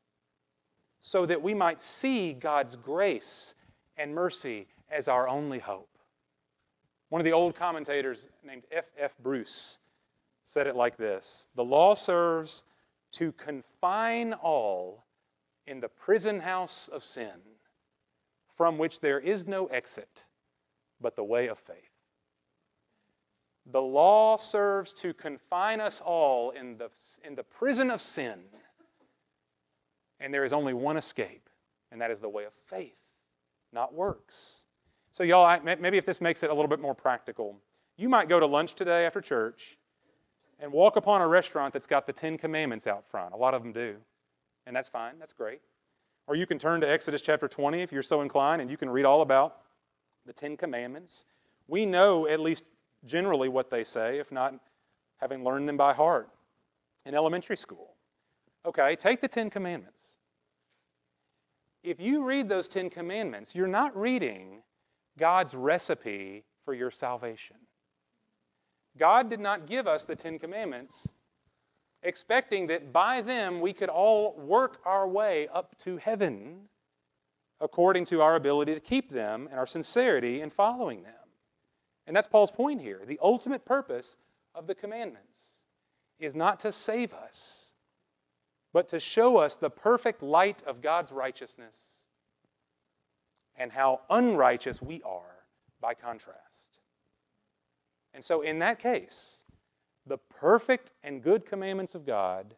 so 1.07 1.25
that 1.25 1.41
we 1.41 1.55
might 1.55 1.81
see 1.81 2.33
God's 2.33 2.75
grace 2.75 3.55
and 3.97 4.13
mercy 4.13 4.67
as 4.91 5.07
our 5.07 5.29
only 5.29 5.61
hope. 5.61 6.01
One 7.11 7.21
of 7.21 7.25
the 7.25 7.33
old 7.33 7.55
commentators 7.55 8.27
named 8.45 8.65
F. 8.73 8.87
F. 8.99 9.13
Bruce 9.23 9.79
said 10.47 10.67
it 10.67 10.75
like 10.75 10.97
this 10.97 11.49
The 11.55 11.63
law 11.63 11.95
serves 11.95 12.65
to 13.13 13.31
confine 13.31 14.33
all 14.33 15.05
in 15.65 15.79
the 15.79 15.89
prison 15.89 16.41
house 16.41 16.89
of 16.93 17.05
sin, 17.05 17.39
from 18.57 18.77
which 18.77 18.99
there 18.99 19.21
is 19.21 19.47
no 19.47 19.67
exit 19.67 20.25
but 21.01 21.15
the 21.15 21.23
way 21.23 21.47
of 21.47 21.61
faith. 21.61 21.77
The 23.65 23.81
law 23.81 24.39
serves 24.39 24.93
to 24.95 25.15
confine 25.15 25.81
us 25.81 26.03
all 26.05 26.51
in 26.51 26.79
the, 26.79 26.91
in 27.25 27.37
the 27.37 27.45
prison 27.45 27.93
of 27.93 28.01
sin 28.01 28.41
and 30.21 30.33
there 30.33 30.45
is 30.45 30.53
only 30.53 30.75
one 30.75 30.97
escape, 30.97 31.49
and 31.91 32.01
that 32.01 32.11
is 32.11 32.21
the 32.21 32.29
way 32.29 32.45
of 32.45 32.53
faith, 32.67 33.13
not 33.73 33.95
works. 33.95 34.65
So, 35.13 35.25
y'all, 35.25 35.59
maybe 35.63 35.99
if 35.99 36.05
this 36.05 36.21
makes 36.21 36.43
it 36.43 36.51
a 36.51 36.55
little 36.55 36.69
bit 36.69 36.81
more 36.81 36.95
practical, 36.95 37.57
you 37.97 38.09
might 38.09 38.29
go 38.29 38.39
to 38.39 38.47
lunch 38.47 38.75
today 38.75 39.07
after 39.07 39.21
church 39.21 39.79
and 40.61 40.73
walk 40.73 40.97
upon 40.97 41.21
a 41.21 41.27
restaurant 41.27 41.73
that's 41.73 41.87
got 41.87 42.07
the 42.07 42.13
Ten 42.13 42.39
Commandments 42.39 42.87
out 42.87 43.07
front. 43.07 43.33
A 43.33 43.37
lot 43.37 43.55
of 43.55 43.63
them 43.63 43.73
do. 43.73 43.97
And 44.67 44.75
that's 44.75 44.89
fine, 44.89 45.15
that's 45.19 45.33
great. 45.33 45.61
Or 46.27 46.35
you 46.35 46.47
can 46.47 46.59
turn 46.59 46.81
to 46.81 46.91
Exodus 46.91 47.23
chapter 47.23 47.47
20 47.49 47.83
if 47.83 47.93
you're 47.93 48.03
so 48.03 48.21
inclined, 48.21 48.61
and 48.61 48.71
you 48.71 48.77
can 48.77 48.91
read 48.91 49.05
all 49.05 49.23
about 49.23 49.59
the 50.27 50.33
Ten 50.33 50.57
Commandments. 50.57 51.25
We 51.69 51.87
know 51.87 52.27
at 52.27 52.41
least 52.41 52.65
generally 53.05 53.49
what 53.49 53.71
they 53.71 53.85
say, 53.85 54.19
if 54.19 54.33
not 54.33 54.55
having 55.19 55.45
learned 55.45 55.69
them 55.69 55.77
by 55.77 55.95
heart 55.95 56.29
in 57.05 57.15
elementary 57.15 57.57
school. 57.57 57.96
Okay, 58.67 58.97
take 58.97 59.21
the 59.21 59.29
Ten 59.29 59.49
Commandments. 59.49 60.17
If 61.85 62.01
you 62.01 62.25
read 62.25 62.49
those 62.49 62.67
Ten 62.67 62.91
Commandments, 62.91 63.55
you're 63.55 63.69
not 63.69 63.97
reading 63.97 64.63
God's 65.17 65.55
recipe 65.55 66.45
for 66.65 66.75
your 66.75 66.91
salvation. 66.91 67.57
God 68.99 69.31
did 69.31 69.39
not 69.39 69.67
give 69.67 69.87
us 69.87 70.03
the 70.03 70.17
Ten 70.17 70.41
Commandments 70.41 71.13
expecting 72.03 72.67
that 72.67 72.93
by 72.93 73.21
them 73.21 73.61
we 73.61 73.73
could 73.73 73.89
all 73.89 74.35
work 74.37 74.79
our 74.85 75.07
way 75.07 75.49
up 75.55 75.79
to 75.79 75.97
heaven 75.97 76.63
according 77.61 78.05
to 78.07 78.21
our 78.21 78.35
ability 78.35 78.75
to 78.75 78.81
keep 78.81 79.11
them 79.11 79.47
and 79.51 79.59
our 79.59 79.67
sincerity 79.67 80.41
in 80.41 80.51
following 80.51 81.03
them. 81.05 81.13
And 82.07 82.17
that's 82.17 82.29
Paul's 82.29 82.51
point 82.51 82.83
here. 82.83 83.03
The 83.07 83.19
ultimate 83.23 83.65
purpose 83.65 84.17
of 84.55 84.67
the 84.67 84.75
commandments 84.75 85.63
is 86.19 86.35
not 86.35 86.61
to 86.61 86.73
save 86.73 87.15
us 87.15 87.66
but 88.77 88.91
to 88.91 89.01
show 89.01 89.39
us 89.39 89.57
the 89.57 89.71
perfect 89.71 90.23
light 90.23 90.63
of 90.67 90.83
God's 90.83 91.11
righteousness 91.11 92.03
and 93.57 93.73
how 93.73 94.03
unrighteous 94.11 94.83
we 94.83 95.01
are 95.01 95.47
by 95.81 95.95
contrast. 95.95 96.81
And 98.13 98.23
so, 98.23 98.43
in 98.43 98.59
that 98.59 98.79
case, 98.79 99.45
the 100.07 100.19
perfect 100.19 100.93
and 101.03 101.23
good 101.23 101.47
commandments 101.47 101.95
of 101.95 102.05
God 102.05 102.55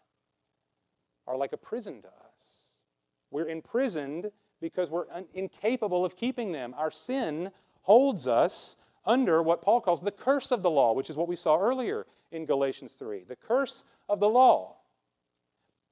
are 1.28 1.36
like 1.36 1.52
a 1.52 1.56
prison 1.56 2.02
to 2.02 2.08
us. 2.08 2.82
We're 3.30 3.48
imprisoned 3.48 4.32
because 4.60 4.90
we're 4.90 5.08
un- 5.12 5.26
incapable 5.34 6.04
of 6.04 6.16
keeping 6.16 6.50
them. 6.50 6.74
Our 6.76 6.90
sin 6.90 7.52
holds 7.82 8.26
us 8.26 8.76
under 9.06 9.40
what 9.40 9.62
Paul 9.62 9.80
calls 9.80 10.00
the 10.00 10.10
curse 10.10 10.50
of 10.50 10.62
the 10.62 10.70
law, 10.70 10.94
which 10.94 11.10
is 11.10 11.16
what 11.16 11.28
we 11.28 11.36
saw 11.36 11.60
earlier 11.60 12.06
in 12.32 12.44
Galatians 12.44 12.94
3. 12.94 13.22
The 13.22 13.36
curse 13.36 13.84
of 14.08 14.18
the 14.18 14.28
law 14.28 14.77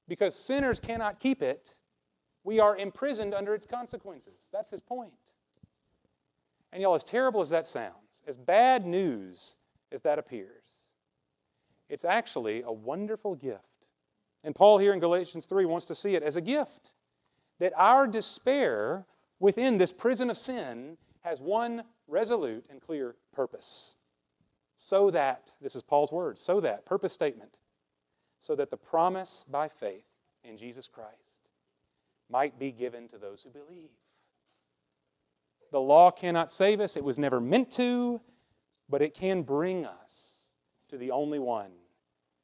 because 0.09 0.35
sinners 0.35 0.81
cannot 0.81 1.21
keep 1.21 1.42
it, 1.42 1.75
we 2.45 2.61
are 2.61 2.77
imprisoned 2.77 3.35
under 3.35 3.55
its 3.55 3.66
consequences. 3.66 4.49
That's 4.53 4.71
his 4.71 4.81
point. 4.81 5.12
And 6.73 6.83
y'all, 6.83 6.95
as 6.95 7.05
terrible 7.05 7.40
as 7.40 7.51
that 7.51 7.66
sounds, 7.66 8.23
as 8.27 8.37
bad 8.37 8.87
news 8.87 9.57
as 9.90 10.03
that 10.03 10.19
appears, 10.19 10.62
it's 11.88 12.05
actually 12.05 12.62
a 12.62 12.73
wonderful 12.73 13.35
gift. 13.35 13.62
And 14.45 14.55
Paul 14.55 14.79
here 14.79 14.92
in 14.92 15.01
Galatians 15.01 15.47
3 15.47 15.64
wants 15.64 15.87
to 15.87 15.95
see 15.95 16.14
it 16.14 16.23
as 16.23 16.37
a 16.37 16.40
gift 16.40 16.92
that 17.59 17.73
our 17.77 18.07
despair 18.07 19.07
within 19.40 19.79
this 19.79 19.92
prison 19.92 20.31
of 20.31 20.37
sin 20.37 20.99
has 21.23 21.40
one 21.40 21.83
resolute 22.07 22.64
and 22.71 22.81
clear 22.81 23.16
purpose. 23.33 23.97
So 24.77 25.11
that, 25.11 25.55
this 25.61 25.75
is 25.75 25.83
Paul's 25.83 26.12
words, 26.12 26.40
so 26.40 26.61
that, 26.61 26.85
purpose 26.85 27.12
statement, 27.12 27.59
so 28.40 28.55
that 28.57 28.70
the 28.70 28.77
promise 28.77 29.44
by 29.51 29.68
faith 29.68 30.05
in 30.44 30.57
Jesus 30.57 30.88
Christ 30.88 31.49
might 32.31 32.59
be 32.59 32.72
given 32.72 33.09
to 33.09 33.18
those 33.18 33.42
who 33.42 33.51
believe. 33.51 33.90
The 35.72 35.81
law 35.81 36.11
cannot 36.11 36.51
save 36.51 36.81
us, 36.81 36.96
it 36.96 37.05
was 37.05 37.18
never 37.18 37.40
meant 37.40 37.70
to, 37.72 38.20
but 38.88 39.03
it 39.03 39.14
can 39.14 39.42
bring 39.42 39.85
us 39.85 40.51
to 40.88 40.96
the 40.96 41.11
only 41.11 41.38
one 41.38 41.72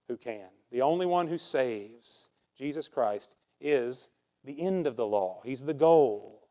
who 0.08 0.16
can. 0.16 0.48
The 0.70 0.82
only 0.82 1.06
one 1.06 1.28
who 1.28 1.38
saves, 1.38 2.30
Jesus 2.56 2.88
Christ, 2.88 3.36
is 3.60 4.08
the 4.44 4.60
end 4.60 4.86
of 4.86 4.96
the 4.96 5.06
law. 5.06 5.40
He's 5.44 5.64
the 5.64 5.74
goal 5.74 6.48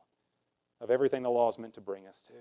of 0.80 0.90
everything 0.90 1.24
the 1.24 1.30
law 1.30 1.50
is 1.50 1.60
meant 1.60 1.74
to 1.76 1.82
bring 1.82 2.08
us 2.08 2.24
to. 2.28 2.34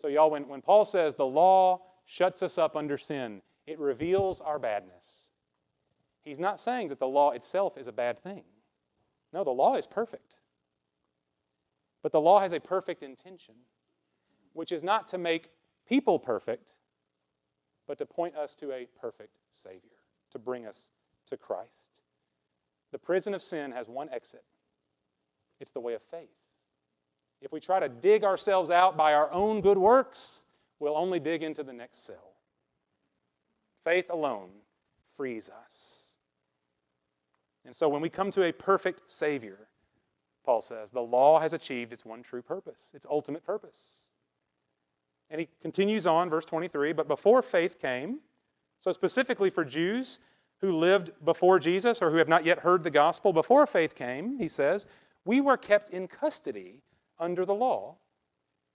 So, 0.00 0.08
y'all, 0.08 0.30
when, 0.30 0.48
when 0.48 0.62
Paul 0.62 0.84
says 0.84 1.14
the 1.14 1.26
law 1.26 1.82
shuts 2.06 2.42
us 2.42 2.56
up 2.56 2.74
under 2.74 2.96
sin, 2.96 3.42
it 3.66 3.78
reveals 3.78 4.40
our 4.40 4.58
badness. 4.58 5.19
He's 6.24 6.38
not 6.38 6.60
saying 6.60 6.88
that 6.88 6.98
the 6.98 7.06
law 7.06 7.30
itself 7.30 7.78
is 7.78 7.86
a 7.86 7.92
bad 7.92 8.22
thing. 8.22 8.44
No, 9.32 9.44
the 9.44 9.50
law 9.50 9.76
is 9.76 9.86
perfect. 9.86 10.36
But 12.02 12.12
the 12.12 12.20
law 12.20 12.40
has 12.40 12.52
a 12.52 12.60
perfect 12.60 13.02
intention, 13.02 13.54
which 14.52 14.72
is 14.72 14.82
not 14.82 15.08
to 15.08 15.18
make 15.18 15.50
people 15.88 16.18
perfect, 16.18 16.72
but 17.86 17.98
to 17.98 18.06
point 18.06 18.36
us 18.36 18.54
to 18.56 18.72
a 18.72 18.86
perfect 19.00 19.36
Savior, 19.50 19.98
to 20.32 20.38
bring 20.38 20.66
us 20.66 20.90
to 21.26 21.36
Christ. 21.36 22.02
The 22.92 22.98
prison 22.98 23.34
of 23.34 23.42
sin 23.42 23.72
has 23.72 23.88
one 23.88 24.08
exit 24.10 24.44
it's 25.60 25.70
the 25.70 25.80
way 25.80 25.94
of 25.94 26.02
faith. 26.10 26.28
If 27.42 27.52
we 27.52 27.60
try 27.60 27.80
to 27.80 27.88
dig 27.88 28.24
ourselves 28.24 28.70
out 28.70 28.96
by 28.96 29.12
our 29.12 29.30
own 29.30 29.60
good 29.60 29.78
works, 29.78 30.44
we'll 30.78 30.96
only 30.96 31.20
dig 31.20 31.42
into 31.42 31.62
the 31.62 31.72
next 31.72 32.06
cell. 32.06 32.34
Faith 33.84 34.06
alone 34.10 34.50
frees 35.16 35.50
us. 35.66 36.09
And 37.70 37.76
so 37.76 37.88
when 37.88 38.02
we 38.02 38.08
come 38.10 38.32
to 38.32 38.42
a 38.42 38.50
perfect 38.50 39.02
Savior, 39.06 39.68
Paul 40.44 40.60
says, 40.60 40.90
the 40.90 41.02
law 41.02 41.38
has 41.38 41.52
achieved 41.52 41.92
its 41.92 42.04
one 42.04 42.20
true 42.20 42.42
purpose, 42.42 42.90
its 42.94 43.06
ultimate 43.08 43.46
purpose. 43.46 44.08
And 45.30 45.40
he 45.40 45.48
continues 45.62 46.04
on, 46.04 46.28
verse 46.28 46.44
23 46.44 46.92
But 46.92 47.06
before 47.06 47.42
faith 47.42 47.78
came, 47.80 48.22
so 48.80 48.90
specifically 48.90 49.50
for 49.50 49.64
Jews 49.64 50.18
who 50.60 50.76
lived 50.76 51.12
before 51.24 51.60
Jesus 51.60 52.02
or 52.02 52.10
who 52.10 52.16
have 52.16 52.26
not 52.26 52.44
yet 52.44 52.58
heard 52.58 52.82
the 52.82 52.90
gospel, 52.90 53.32
before 53.32 53.68
faith 53.68 53.94
came, 53.94 54.36
he 54.36 54.48
says, 54.48 54.84
we 55.24 55.40
were 55.40 55.56
kept 55.56 55.90
in 55.90 56.08
custody 56.08 56.82
under 57.20 57.44
the 57.44 57.54
law, 57.54 57.98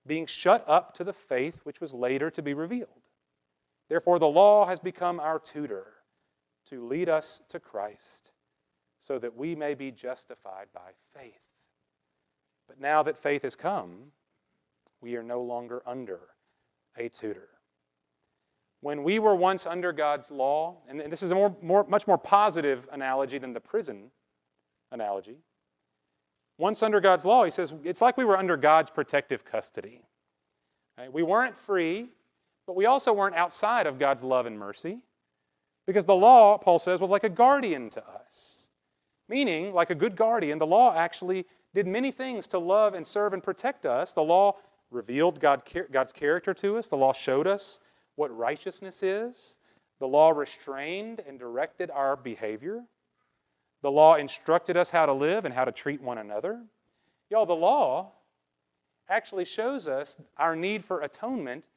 being 0.08 0.26
shut 0.26 0.64
up 0.70 0.94
to 0.94 1.04
the 1.04 1.12
faith 1.12 1.60
which 1.64 1.82
was 1.82 1.94
later 1.94 2.32
to 2.32 2.42
be 2.42 2.54
revealed. 2.54 3.02
Therefore, 3.90 4.20
the 4.20 4.28
law 4.30 4.68
has 4.68 4.80
become 4.80 5.20
our 5.20 5.38
tutor 5.38 5.96
to 6.70 6.88
lead 6.88 7.10
us 7.10 7.42
to 7.50 7.60
Christ 7.60 8.32
so 9.06 9.20
that 9.20 9.38
we 9.38 9.54
may 9.54 9.76
be 9.76 9.91
justified 9.91 10.65
by 10.74 10.89
faith. 11.15 11.39
But 12.68 12.82
now 12.82 13.04
that 13.04 13.15
faith 13.15 13.44
has 13.44 13.56
come, 13.56 14.12
we 15.00 15.15
are 15.15 15.22
no 15.22 15.44
longer 15.44 15.84
under 15.86 16.22
a 16.98 17.08
tutor. 17.08 17.50
When 18.82 19.04
we 19.04 19.20
were 19.20 19.36
once 19.36 19.68
under 19.68 19.94
God's 19.94 20.32
law, 20.32 20.78
and 20.89 21.00
this 21.12 21.22
is 21.22 21.30
a 21.30 21.36
more, 21.36 21.56
more, 21.62 21.86
much 21.88 22.08
more 22.08 22.18
positive 22.18 22.88
analogy 22.91 23.38
than 23.38 23.54
the 23.54 23.60
prison 23.60 24.10
analogy. 24.91 25.38
Once 26.58 26.82
under 26.82 27.00
God's 27.00 27.26
law, 27.26 27.44
he 27.44 27.52
says, 27.52 27.76
it's 27.84 28.02
like 28.02 28.18
we 28.18 28.26
were 28.26 28.38
under 28.38 28.58
God's 28.58 28.89
protective 28.89 29.46
custody. 29.46 30.02
Right? 30.98 31.13
We 31.13 31.22
weren't 31.22 31.60
free, 31.60 32.08
but 32.65 32.76
we 32.76 32.88
also 32.88 33.13
weren't 33.13 33.36
outside 33.36 33.86
of 33.86 34.00
God's 34.00 34.24
love 34.24 34.48
and 34.48 34.58
mercy. 34.58 34.98
Because 35.86 36.06
the 36.06 36.15
law, 36.15 36.58
Paul 36.58 36.80
says, 36.80 37.02
was 37.02 37.12
like 37.12 37.24
a 37.24 37.30
guardian 37.30 37.91
to 37.91 38.04
us. 38.08 38.64
Meaning, 39.28 39.74
like 39.74 39.90
a 39.90 39.96
good 39.96 40.16
guardian, 40.16 40.60
the 40.60 40.68
law 40.68 40.96
actually 40.96 41.46
did 41.74 41.88
many 41.88 42.12
things 42.12 42.48
to 42.48 42.60
love 42.60 42.94
and 42.94 43.06
serve 43.06 43.34
and 43.34 43.44
protect 43.44 43.86
us. 43.86 44.14
The 44.14 44.24
law 44.24 44.58
revealed 44.92 45.40
God, 45.40 45.64
God's 45.92 46.14
character 46.14 46.54
to 46.54 46.78
us, 46.78 46.88
the 46.88 46.98
law 46.98 47.14
showed 47.14 47.48
us 47.48 47.80
what 48.16 48.36
righteousness 48.36 49.04
is, 49.04 49.58
the 50.00 50.08
law 50.08 50.30
restrained 50.30 51.22
and 51.28 51.40
directed 51.40 51.92
our 51.92 52.16
behavior. 52.16 52.84
The 53.82 53.92
law 53.92 54.16
instructed 54.16 54.78
us 54.78 54.90
how 54.90 55.06
to 55.06 55.14
live 55.14 55.46
and 55.46 55.54
how 55.54 55.66
to 55.66 55.72
treat 55.72 56.02
one 56.02 56.18
another. 56.18 56.62
Y'all, 57.30 57.46
the 57.46 57.54
law 57.54 58.12
actually 59.10 59.46
shows 59.46 59.88
us 59.88 60.18
our 60.38 60.56
need 60.56 60.84
for 60.84 61.02
atonement 61.02 61.68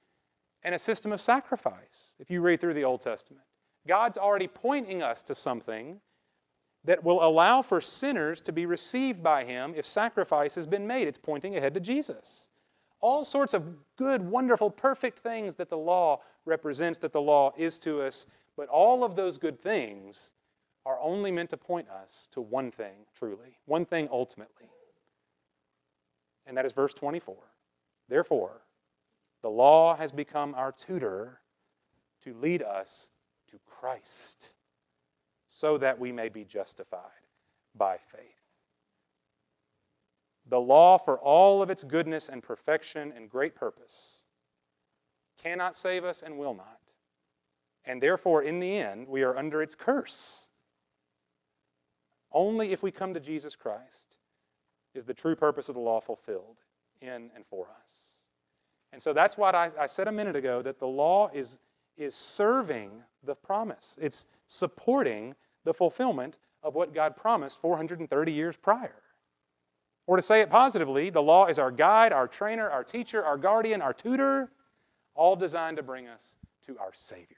and 0.62 0.74
a 0.74 0.78
system 0.78 1.12
of 1.12 1.20
sacrifice, 1.20 2.14
if 2.18 2.30
you 2.30 2.40
read 2.40 2.60
through 2.60 2.74
the 2.74 2.84
Old 2.84 3.00
Testament. 3.00 3.44
God's 3.86 4.18
already 4.18 4.48
pointing 4.48 5.02
us 5.02 5.22
to 5.24 5.34
something 5.34 6.00
that 6.84 7.04
will 7.04 7.22
allow 7.22 7.62
for 7.62 7.80
sinners 7.80 8.40
to 8.42 8.52
be 8.52 8.66
received 8.66 9.22
by 9.22 9.44
Him 9.44 9.74
if 9.76 9.84
sacrifice 9.84 10.54
has 10.54 10.66
been 10.66 10.86
made. 10.86 11.08
It's 11.08 11.18
pointing 11.18 11.56
ahead 11.56 11.74
to 11.74 11.80
Jesus. 11.80 12.48
All 13.00 13.24
sorts 13.24 13.54
of 13.54 13.64
good, 13.96 14.22
wonderful, 14.22 14.70
perfect 14.70 15.20
things 15.20 15.56
that 15.56 15.70
the 15.70 15.78
law 15.78 16.20
represents, 16.44 16.98
that 17.00 17.12
the 17.12 17.20
law 17.20 17.52
is 17.56 17.78
to 17.80 18.02
us, 18.02 18.26
but 18.56 18.68
all 18.68 19.04
of 19.04 19.16
those 19.16 19.38
good 19.38 19.60
things 19.60 20.30
are 20.84 20.98
only 21.00 21.30
meant 21.30 21.50
to 21.50 21.56
point 21.56 21.88
us 21.88 22.26
to 22.32 22.40
one 22.40 22.70
thing, 22.70 22.94
truly, 23.16 23.58
one 23.66 23.84
thing 23.84 24.08
ultimately. 24.10 24.70
And 26.46 26.56
that 26.56 26.64
is 26.64 26.72
verse 26.72 26.94
24. 26.94 27.36
Therefore, 28.08 28.62
the 29.42 29.50
law 29.50 29.96
has 29.96 30.10
become 30.10 30.54
our 30.54 30.72
tutor 30.72 31.40
to 32.24 32.34
lead 32.34 32.62
us 32.62 33.10
to 33.50 33.58
Christ 33.66 34.50
so 35.48 35.78
that 35.78 35.98
we 35.98 36.12
may 36.12 36.28
be 36.28 36.44
justified 36.44 37.00
by 37.74 37.96
faith. 37.96 38.22
The 40.48 40.60
law, 40.60 40.98
for 40.98 41.18
all 41.18 41.62
of 41.62 41.70
its 41.70 41.84
goodness 41.84 42.28
and 42.28 42.42
perfection 42.42 43.12
and 43.14 43.28
great 43.28 43.54
purpose, 43.54 44.20
cannot 45.42 45.76
save 45.76 46.04
us 46.04 46.22
and 46.22 46.38
will 46.38 46.54
not. 46.54 46.80
And 47.84 48.02
therefore, 48.02 48.42
in 48.42 48.60
the 48.60 48.76
end, 48.78 49.08
we 49.08 49.22
are 49.22 49.36
under 49.36 49.62
its 49.62 49.74
curse. 49.74 50.48
Only 52.32 52.72
if 52.72 52.82
we 52.82 52.90
come 52.90 53.14
to 53.14 53.20
Jesus 53.20 53.56
Christ 53.56 54.16
is 54.94 55.04
the 55.04 55.14
true 55.14 55.36
purpose 55.36 55.68
of 55.68 55.74
the 55.74 55.80
law 55.80 56.00
fulfilled 56.00 56.58
in 57.00 57.30
and 57.34 57.46
for 57.48 57.68
us. 57.82 58.18
And 58.92 59.02
so 59.02 59.12
that's 59.12 59.36
why 59.36 59.50
I, 59.50 59.70
I 59.82 59.86
said 59.86 60.08
a 60.08 60.12
minute 60.12 60.36
ago 60.36 60.62
that 60.62 60.78
the 60.78 60.86
law 60.86 61.30
is, 61.32 61.58
is 61.98 62.14
serving 62.14 63.02
the 63.22 63.34
promise, 63.34 63.98
it's 64.00 64.26
supporting 64.46 65.34
the 65.64 65.74
fulfillment 65.74 66.38
of 66.62 66.74
what 66.74 66.94
God 66.94 67.16
promised 67.16 67.60
430 67.60 68.32
years 68.32 68.56
prior. 68.56 69.02
Or 70.06 70.16
to 70.16 70.22
say 70.22 70.40
it 70.40 70.48
positively, 70.48 71.10
the 71.10 71.20
law 71.20 71.46
is 71.46 71.58
our 71.58 71.70
guide, 71.70 72.12
our 72.12 72.26
trainer, 72.26 72.70
our 72.70 72.82
teacher, 72.82 73.22
our 73.22 73.36
guardian, 73.36 73.82
our 73.82 73.92
tutor, 73.92 74.50
all 75.14 75.36
designed 75.36 75.76
to 75.76 75.82
bring 75.82 76.08
us 76.08 76.36
to 76.66 76.78
our 76.78 76.92
Savior. 76.94 77.36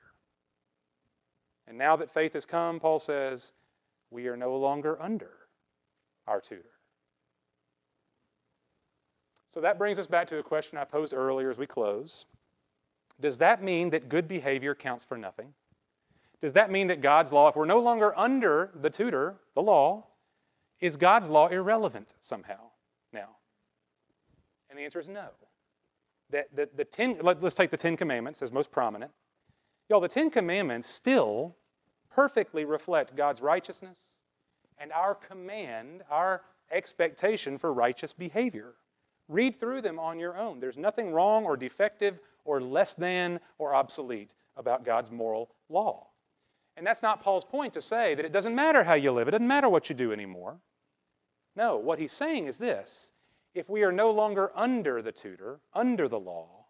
And 1.67 1.77
now 1.77 1.97
that 1.97 2.13
faith 2.13 2.35
has 2.35 2.47
come, 2.47 2.79
Paul 2.79 3.01
says, 3.01 3.53
we 4.11 4.29
are 4.29 4.37
no 4.37 4.57
longer 4.57 5.01
under 5.01 5.31
our 6.27 6.41
tutor. 6.41 6.71
So 9.53 9.61
that 9.61 9.79
brings 9.79 9.99
us 9.99 10.07
back 10.07 10.29
to 10.29 10.39
a 10.39 10.43
question 10.43 10.79
I 10.79 10.85
posed 10.85 11.13
earlier 11.13 11.51
as 11.51 11.59
we 11.59 11.67
close. 11.67 12.27
Does 13.21 13.39
that 13.39 13.63
mean 13.63 13.91
that 13.91 14.09
good 14.09 14.27
behavior 14.27 14.75
counts 14.75 15.05
for 15.05 15.17
nothing? 15.17 15.53
Does 16.41 16.55
that 16.55 16.71
mean 16.71 16.87
that 16.87 17.03
God's 17.03 17.33
law, 17.33 17.49
if 17.49 17.57
we're 17.57 17.67
no 17.67 17.81
longer 17.81 18.19
under 18.19 18.71
the 18.81 18.89
tutor, 18.89 19.37
the 19.55 19.63
law, 19.63 20.07
is 20.81 20.97
God's 20.97 21.29
law 21.29 21.49
irrelevant 21.49 22.15
somehow 22.21 22.71
now? 23.13 23.29
And 24.71 24.79
the 24.79 24.83
answer 24.83 25.01
is 25.01 25.09
no. 25.09 25.29
That 26.31 26.55
the, 26.55 26.69
the 26.75 26.85
ten, 26.85 27.19
let, 27.23 27.43
us 27.45 27.55
take 27.55 27.71
the 27.71 27.77
Ten 27.77 27.97
Commandments 27.97 28.41
as 28.41 28.53
most 28.53 28.71
prominent. 28.71 29.11
Y'all, 29.89 30.01
the 30.01 30.09
Ten 30.09 30.31
Commandments 30.31 30.89
still 30.89 31.57
perfectly 32.11 32.65
reflect 32.65 33.17
God's 33.17 33.43
righteousness 33.43 33.99
and 34.79 34.93
our 34.93 35.15
command, 35.15 36.03
our 36.11 36.43
expectation 36.71 37.59
for 37.59 37.73
righteous 37.73 38.13
behavior. 38.15 38.75
Read 39.29 39.61
through 39.61 39.83
them 39.83 39.99
on 39.99 40.19
your 40.19 40.39
own. 40.39 40.61
There's 40.61 40.79
nothing 40.79 41.13
wrong 41.13 41.45
or 41.45 41.57
defective 41.57 42.19
or 42.45 42.61
less 42.61 42.95
than 42.95 43.41
or 43.59 43.75
obsolete 43.75 44.35
about 44.57 44.85
God's 44.85 45.11
moral 45.11 45.51
law. 45.69 46.07
And 46.77 46.87
that's 46.87 47.03
not 47.03 47.23
Paul's 47.23 47.45
point 47.45 47.75
to 47.75 47.83
say 47.83 48.15
that 48.15 48.25
it 48.25 48.33
doesn't 48.33 48.55
matter 48.55 48.85
how 48.85 48.95
you 48.95 49.13
live, 49.13 49.29
it 49.29 49.33
doesn't 49.33 49.47
matter 49.47 49.69
what 49.69 49.89
you 49.89 49.95
do 49.95 50.13
anymore. 50.13 50.59
No, 51.57 51.77
what 51.77 51.99
he's 51.99 52.13
saying 52.13 52.47
is 52.47 52.59
this 52.59 53.13
if 53.55 53.69
we 53.69 53.83
are 53.83 53.93
no 53.93 54.11
longer 54.11 54.53
under 54.55 55.03
the 55.03 55.13
tutor, 55.13 55.61
under 55.75 56.09
the 56.09 56.21
law, 56.21 56.67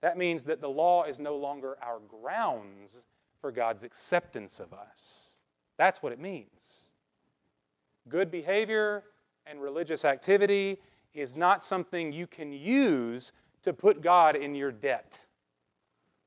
that 0.00 0.18
means 0.18 0.44
that 0.44 0.60
the 0.60 0.68
law 0.68 1.04
is 1.04 1.20
no 1.20 1.36
longer 1.36 1.78
our 1.80 2.00
grounds 2.00 3.04
for 3.40 3.52
God's 3.52 3.84
acceptance 3.84 4.58
of 4.58 4.72
us. 4.72 5.38
That's 5.78 6.02
what 6.02 6.12
it 6.12 6.18
means. 6.18 6.90
Good 8.08 8.30
behavior 8.30 9.04
and 9.46 9.62
religious 9.62 10.04
activity 10.04 10.78
is 11.14 11.36
not 11.36 11.62
something 11.62 12.12
you 12.12 12.26
can 12.26 12.52
use 12.52 13.32
to 13.62 13.72
put 13.72 14.02
God 14.02 14.36
in 14.36 14.54
your 14.54 14.72
debt. 14.72 15.20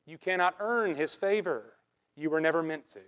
You 0.06 0.18
cannot 0.18 0.56
earn 0.60 0.96
his 0.96 1.16
favor. 1.16 1.74
You 2.16 2.30
were 2.30 2.42
never 2.42 2.64
meant 2.64 2.88
to. 2.94 3.00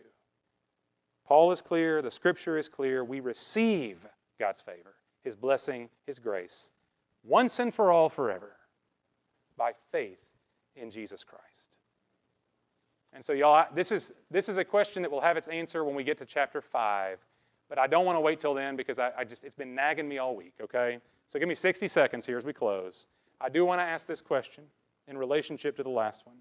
Paul 1.25 1.51
is 1.51 1.61
clear, 1.61 2.01
the 2.01 2.11
scripture 2.11 2.57
is 2.57 2.69
clear. 2.69 3.03
We 3.03 3.19
receive 3.19 4.05
God's 4.39 4.61
favor, 4.61 4.95
his 5.23 5.35
blessing, 5.35 5.89
his 6.05 6.19
grace, 6.19 6.69
once 7.23 7.59
and 7.59 7.73
for 7.73 7.91
all 7.91 8.09
forever, 8.09 8.55
by 9.57 9.73
faith 9.91 10.19
in 10.75 10.89
Jesus 10.89 11.23
Christ. 11.23 11.77
And 13.13 13.23
so, 13.23 13.33
y'all, 13.33 13.65
this 13.73 13.91
is, 13.91 14.11
this 14.29 14.47
is 14.47 14.57
a 14.57 14.63
question 14.63 15.01
that 15.01 15.11
will 15.11 15.21
have 15.21 15.37
its 15.37 15.47
answer 15.47 15.83
when 15.83 15.95
we 15.95 16.03
get 16.03 16.17
to 16.19 16.25
chapter 16.25 16.61
5. 16.61 17.17
But 17.69 17.79
I 17.79 17.87
don't 17.87 18.05
want 18.05 18.15
to 18.15 18.21
wait 18.21 18.39
till 18.39 18.53
then 18.53 18.75
because 18.75 18.99
I, 18.99 19.11
I 19.17 19.23
just, 19.23 19.43
it's 19.43 19.55
been 19.55 19.75
nagging 19.75 20.07
me 20.07 20.19
all 20.19 20.35
week, 20.35 20.53
okay? 20.61 20.99
So 21.27 21.39
give 21.39 21.49
me 21.49 21.55
60 21.55 21.87
seconds 21.87 22.25
here 22.25 22.37
as 22.37 22.45
we 22.45 22.53
close. 22.53 23.07
I 23.39 23.49
do 23.49 23.65
want 23.65 23.79
to 23.79 23.83
ask 23.83 24.07
this 24.07 24.21
question 24.21 24.63
in 25.07 25.17
relationship 25.17 25.77
to 25.77 25.83
the 25.83 25.89
last 25.89 26.25
one. 26.25 26.37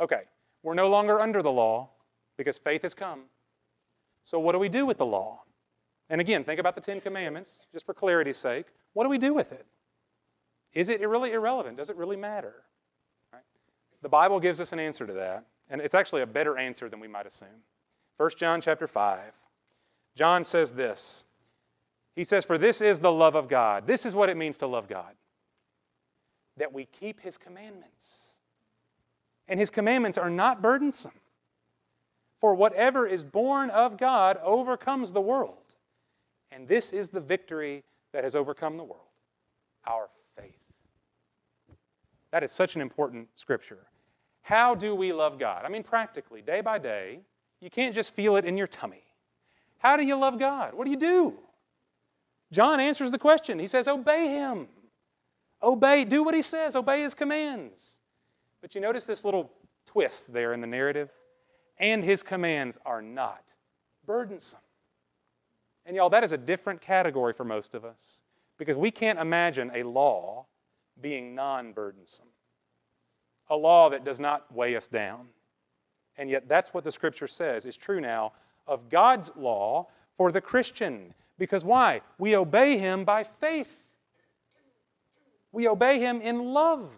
Okay, 0.00 0.22
we're 0.62 0.74
no 0.74 0.88
longer 0.88 1.20
under 1.20 1.42
the 1.42 1.50
law 1.50 1.90
because 2.36 2.58
faith 2.58 2.82
has 2.82 2.94
come. 2.94 3.22
So 4.24 4.38
what 4.38 4.52
do 4.52 4.58
we 4.58 4.68
do 4.68 4.86
with 4.86 4.98
the 4.98 5.06
law? 5.06 5.42
And 6.08 6.20
again, 6.20 6.44
think 6.44 6.60
about 6.60 6.74
the 6.74 6.80
Ten 6.80 7.00
Commandments, 7.00 7.66
just 7.72 7.86
for 7.86 7.94
clarity's 7.94 8.36
sake. 8.36 8.66
What 8.92 9.04
do 9.04 9.10
we 9.10 9.18
do 9.18 9.32
with 9.32 9.52
it? 9.52 9.66
Is 10.72 10.88
it 10.88 11.00
really 11.00 11.32
irrelevant? 11.32 11.76
Does 11.76 11.90
it 11.90 11.96
really 11.96 12.16
matter? 12.16 12.54
Right? 13.32 13.42
The 14.02 14.08
Bible 14.08 14.40
gives 14.40 14.60
us 14.60 14.72
an 14.72 14.78
answer 14.78 15.06
to 15.06 15.12
that, 15.14 15.46
and 15.68 15.80
it's 15.80 15.94
actually 15.94 16.22
a 16.22 16.26
better 16.26 16.58
answer 16.58 16.88
than 16.88 17.00
we 17.00 17.08
might 17.08 17.26
assume. 17.26 17.64
1 18.16 18.30
John 18.36 18.60
chapter 18.60 18.86
5. 18.86 19.32
John 20.16 20.44
says 20.44 20.72
this 20.72 21.24
he 22.14 22.24
says, 22.24 22.44
For 22.44 22.58
this 22.58 22.80
is 22.80 23.00
the 23.00 23.12
love 23.12 23.34
of 23.34 23.48
God. 23.48 23.86
This 23.86 24.04
is 24.04 24.14
what 24.14 24.28
it 24.28 24.36
means 24.36 24.58
to 24.58 24.66
love 24.66 24.88
God 24.88 25.14
that 26.60 26.72
we 26.72 26.84
keep 26.84 27.20
His 27.20 27.36
commandments. 27.36 28.36
And 29.48 29.58
His 29.58 29.70
commandments 29.70 30.16
are 30.16 30.30
not 30.30 30.62
burdensome. 30.62 31.10
For 32.40 32.54
whatever 32.54 33.06
is 33.06 33.24
born 33.24 33.68
of 33.70 33.98
God 33.98 34.38
overcomes 34.42 35.12
the 35.12 35.20
world. 35.20 35.56
And 36.52 36.68
this 36.68 36.92
is 36.92 37.08
the 37.08 37.20
victory 37.20 37.82
that 38.12 38.24
has 38.24 38.34
overcome 38.36 38.76
the 38.76 38.84
world 38.84 39.02
our 39.86 40.08
faith. 40.36 40.58
That 42.30 42.44
is 42.44 42.52
such 42.52 42.76
an 42.76 42.82
important 42.82 43.28
scripture. 43.34 43.78
How 44.42 44.74
do 44.74 44.94
we 44.94 45.12
love 45.12 45.38
God? 45.38 45.64
I 45.64 45.68
mean, 45.68 45.82
practically, 45.82 46.42
day 46.42 46.60
by 46.60 46.78
day, 46.78 47.20
you 47.60 47.70
can't 47.70 47.94
just 47.94 48.14
feel 48.14 48.36
it 48.36 48.44
in 48.44 48.56
your 48.56 48.66
tummy. 48.66 49.04
How 49.78 49.96
do 49.96 50.04
you 50.04 50.16
love 50.16 50.38
God? 50.38 50.74
What 50.74 50.84
do 50.84 50.90
you 50.90 50.98
do? 50.98 51.34
John 52.52 52.80
answers 52.80 53.10
the 53.10 53.18
question. 53.18 53.58
He 53.58 53.66
says, 53.66 53.88
Obey 53.88 54.28
him. 54.28 54.68
Obey, 55.62 56.04
do 56.04 56.22
what 56.22 56.34
he 56.34 56.42
says, 56.42 56.74
obey 56.74 57.02
his 57.02 57.14
commands. 57.14 58.00
But 58.60 58.74
you 58.74 58.80
notice 58.80 59.04
this 59.04 59.24
little 59.24 59.50
twist 59.86 60.32
there 60.32 60.52
in 60.52 60.60
the 60.60 60.66
narrative? 60.66 61.10
And 61.78 62.04
his 62.04 62.22
commands 62.22 62.78
are 62.84 63.02
not 63.02 63.54
burdensome. 64.06 64.60
And 65.86 65.96
y'all, 65.96 66.10
that 66.10 66.24
is 66.24 66.32
a 66.32 66.38
different 66.38 66.80
category 66.80 67.32
for 67.32 67.44
most 67.44 67.74
of 67.74 67.84
us 67.84 68.22
because 68.58 68.76
we 68.76 68.90
can't 68.90 69.18
imagine 69.18 69.70
a 69.74 69.82
law 69.82 70.46
being 71.00 71.34
non 71.34 71.72
burdensome, 71.72 72.26
a 73.48 73.56
law 73.56 73.88
that 73.88 74.04
does 74.04 74.20
not 74.20 74.54
weigh 74.54 74.76
us 74.76 74.86
down. 74.86 75.28
And 76.18 76.28
yet, 76.28 76.48
that's 76.48 76.74
what 76.74 76.84
the 76.84 76.92
scripture 76.92 77.26
says 77.26 77.64
is 77.64 77.76
true 77.76 78.00
now 78.00 78.32
of 78.66 78.90
God's 78.90 79.32
law 79.36 79.88
for 80.16 80.30
the 80.30 80.40
Christian 80.40 81.14
Because 81.38 81.64
why? 81.64 82.02
We 82.18 82.36
obey 82.36 82.76
Him 82.76 83.04
by 83.06 83.24
faith. 83.24 83.79
We 85.52 85.68
obey 85.68 85.98
Him 85.98 86.20
in 86.20 86.52
love. 86.52 86.90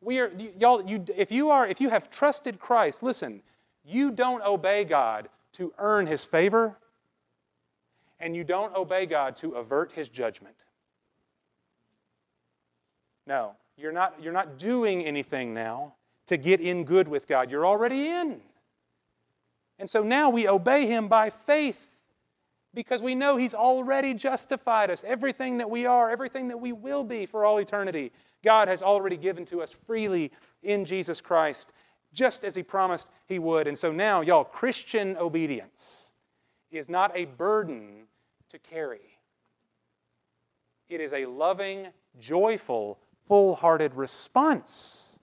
We 0.00 0.18
are, 0.18 0.32
y'all, 0.58 0.88
you, 0.88 1.04
if, 1.16 1.30
you 1.30 1.50
are, 1.50 1.66
if 1.66 1.80
you 1.80 1.90
have 1.90 2.10
trusted 2.10 2.58
Christ, 2.58 3.02
listen, 3.02 3.42
you 3.84 4.10
don't 4.10 4.42
obey 4.42 4.84
God 4.84 5.28
to 5.52 5.72
earn 5.78 6.06
His 6.06 6.24
favor, 6.24 6.78
and 8.18 8.34
you 8.34 8.44
don't 8.44 8.74
obey 8.74 9.06
God 9.06 9.36
to 9.36 9.52
avert 9.52 9.92
His 9.92 10.08
judgment. 10.08 10.56
No, 13.26 13.52
you're 13.76 13.92
not, 13.92 14.14
you're 14.22 14.32
not 14.32 14.58
doing 14.58 15.04
anything 15.04 15.52
now 15.52 15.94
to 16.26 16.36
get 16.36 16.60
in 16.60 16.84
good 16.84 17.08
with 17.08 17.26
God. 17.26 17.50
You're 17.50 17.66
already 17.66 18.08
in. 18.08 18.40
And 19.78 19.88
so 19.88 20.02
now 20.02 20.30
we 20.30 20.48
obey 20.48 20.86
Him 20.86 21.08
by 21.08 21.30
faith 21.30 21.89
because 22.74 23.02
we 23.02 23.14
know 23.14 23.36
He's 23.36 23.54
already 23.54 24.14
justified 24.14 24.90
us. 24.90 25.04
Everything 25.06 25.58
that 25.58 25.70
we 25.70 25.86
are, 25.86 26.10
everything 26.10 26.48
that 26.48 26.58
we 26.58 26.72
will 26.72 27.04
be 27.04 27.26
for 27.26 27.44
all 27.44 27.58
eternity, 27.58 28.12
God 28.44 28.68
has 28.68 28.82
already 28.82 29.16
given 29.16 29.44
to 29.46 29.60
us 29.60 29.74
freely 29.86 30.30
in 30.62 30.84
Jesus 30.84 31.20
Christ, 31.20 31.72
just 32.12 32.44
as 32.44 32.54
He 32.54 32.62
promised 32.62 33.10
He 33.26 33.38
would. 33.38 33.66
And 33.66 33.76
so 33.76 33.92
now, 33.92 34.20
y'all, 34.20 34.44
Christian 34.44 35.16
obedience 35.16 36.12
is 36.70 36.88
not 36.88 37.10
a 37.14 37.24
burden 37.24 38.06
to 38.48 38.58
carry, 38.58 39.18
it 40.88 41.00
is 41.00 41.12
a 41.12 41.26
loving, 41.26 41.88
joyful, 42.18 42.98
full 43.28 43.54
hearted 43.54 43.94
response 43.94 45.20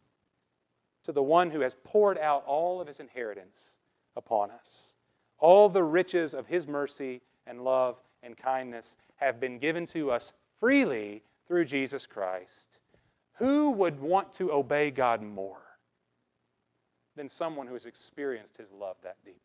to 1.03 1.12
the 1.12 1.23
one 1.23 1.49
who 1.49 1.62
has 1.62 1.75
poured 1.83 2.17
out 2.17 2.43
all 2.45 2.81
of 2.81 2.88
His 2.88 2.99
inheritance 2.99 3.71
upon 4.15 4.51
us. 4.51 4.93
All 5.39 5.69
the 5.69 5.83
riches 5.83 6.33
of 6.33 6.47
His 6.47 6.67
mercy 6.67 7.21
and 7.47 7.63
love 7.63 7.97
and 8.23 8.38
kindness 8.38 8.97
have 9.15 9.39
been 9.39 9.57
given 9.60 9.86
to 9.88 10.12
us 10.12 10.33
freely 10.60 11.23
through 11.47 11.65
Jesus 11.65 12.05
Christ. 12.05 12.79
Who 13.38 13.71
would 13.71 13.99
want 13.99 14.33
to 14.36 14.51
obey 14.51 14.91
God 14.91 15.21
more 15.21 15.62
than 17.15 17.29
someone 17.29 17.67
who 17.67 17.73
has 17.73 17.86
experienced 17.86 18.57
His 18.57 18.71
love 18.71 18.97
that 19.03 19.17
deeply? 19.23 19.41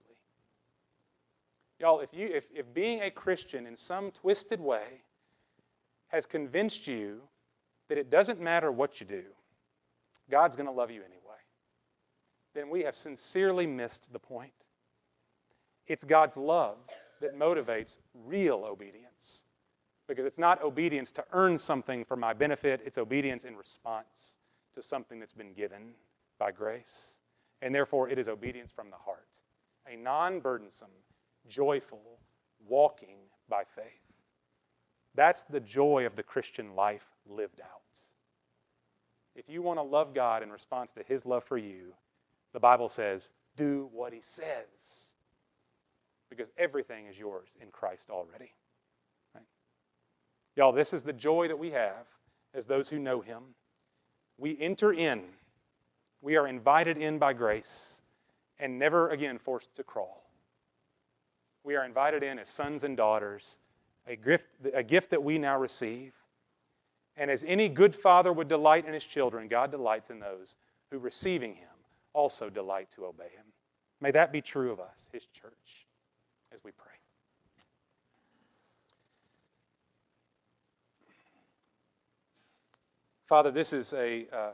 Y'all, 1.78 2.00
if, 2.00 2.10
you, 2.12 2.28
if, 2.28 2.44
if 2.54 2.72
being 2.72 3.02
a 3.02 3.10
Christian 3.10 3.66
in 3.66 3.76
some 3.76 4.10
twisted 4.12 4.60
way 4.60 5.02
has 6.08 6.26
convinced 6.26 6.86
you 6.86 7.20
that 7.88 7.98
it 7.98 8.08
doesn't 8.08 8.40
matter 8.40 8.70
what 8.70 9.00
you 9.00 9.06
do, 9.06 9.24
God's 10.30 10.56
going 10.56 10.66
to 10.66 10.72
love 10.72 10.90
you 10.90 11.00
anyway, 11.00 11.20
then 12.54 12.70
we 12.70 12.82
have 12.82 12.94
sincerely 12.94 13.66
missed 13.66 14.12
the 14.12 14.18
point. 14.18 14.52
It's 15.86 16.04
God's 16.04 16.36
love 16.36 16.76
that 17.22 17.38
motivates 17.38 17.96
real 18.26 18.64
obedience. 18.64 19.44
Because 20.08 20.26
it's 20.26 20.38
not 20.38 20.62
obedience 20.62 21.10
to 21.12 21.24
earn 21.32 21.56
something 21.56 22.04
for 22.04 22.16
my 22.16 22.32
benefit, 22.32 22.82
it's 22.84 22.98
obedience 22.98 23.44
in 23.44 23.56
response 23.56 24.36
to 24.74 24.82
something 24.82 25.18
that's 25.18 25.32
been 25.32 25.54
given 25.54 25.92
by 26.38 26.50
grace. 26.52 27.14
And 27.62 27.74
therefore, 27.74 28.08
it 28.08 28.18
is 28.18 28.28
obedience 28.28 28.72
from 28.72 28.90
the 28.90 28.96
heart, 28.96 29.38
a 29.90 29.96
non 29.96 30.40
burdensome, 30.40 30.90
joyful 31.48 32.02
walking 32.68 33.16
by 33.48 33.62
faith. 33.74 33.84
That's 35.14 35.42
the 35.42 35.60
joy 35.60 36.04
of 36.06 36.16
the 36.16 36.22
Christian 36.22 36.74
life 36.74 37.04
lived 37.28 37.60
out. 37.60 37.68
If 39.36 39.48
you 39.48 39.62
want 39.62 39.78
to 39.78 39.82
love 39.82 40.14
God 40.14 40.42
in 40.42 40.50
response 40.50 40.92
to 40.92 41.02
His 41.04 41.24
love 41.24 41.44
for 41.44 41.56
you, 41.56 41.94
the 42.52 42.60
Bible 42.60 42.88
says, 42.88 43.30
do 43.56 43.88
what 43.92 44.12
He 44.12 44.20
says 44.20 45.11
because 46.36 46.50
everything 46.56 47.06
is 47.06 47.18
yours 47.18 47.56
in 47.60 47.68
Christ 47.70 48.10
already. 48.10 48.52
Right? 49.34 49.44
Y'all, 50.56 50.72
this 50.72 50.92
is 50.92 51.02
the 51.02 51.12
joy 51.12 51.48
that 51.48 51.58
we 51.58 51.70
have 51.70 52.06
as 52.54 52.66
those 52.66 52.88
who 52.88 52.98
know 52.98 53.20
Him. 53.20 53.42
We 54.38 54.56
enter 54.58 54.92
in, 54.92 55.22
we 56.22 56.36
are 56.36 56.46
invited 56.46 56.96
in 56.96 57.18
by 57.18 57.34
grace 57.34 58.00
and 58.58 58.78
never 58.78 59.10
again 59.10 59.38
forced 59.38 59.74
to 59.76 59.82
crawl. 59.82 60.24
We 61.64 61.76
are 61.76 61.84
invited 61.84 62.22
in 62.22 62.38
as 62.38 62.48
sons 62.48 62.82
and 62.82 62.96
daughters, 62.96 63.58
a 64.06 64.16
gift, 64.16 64.46
a 64.74 64.82
gift 64.82 65.10
that 65.10 65.22
we 65.22 65.38
now 65.38 65.58
receive. 65.58 66.12
And 67.16 67.30
as 67.30 67.44
any 67.46 67.68
good 67.68 67.94
father 67.94 68.32
would 68.32 68.48
delight 68.48 68.86
in 68.86 68.94
his 68.94 69.04
children, 69.04 69.48
God 69.48 69.70
delights 69.70 70.08
in 70.08 70.18
those 70.18 70.56
who, 70.90 70.98
receiving 70.98 71.54
him, 71.54 71.68
also 72.14 72.48
delight 72.48 72.90
to 72.92 73.04
obey 73.04 73.24
him. 73.24 73.44
May 74.00 74.10
that 74.12 74.32
be 74.32 74.40
true 74.40 74.72
of 74.72 74.80
us, 74.80 75.08
his 75.12 75.26
church 75.26 75.81
as 76.52 76.62
we 76.64 76.70
pray. 76.72 76.92
Father, 83.26 83.50
this 83.50 83.72
is 83.72 83.94
a, 83.94 84.26
uh, 84.32 84.50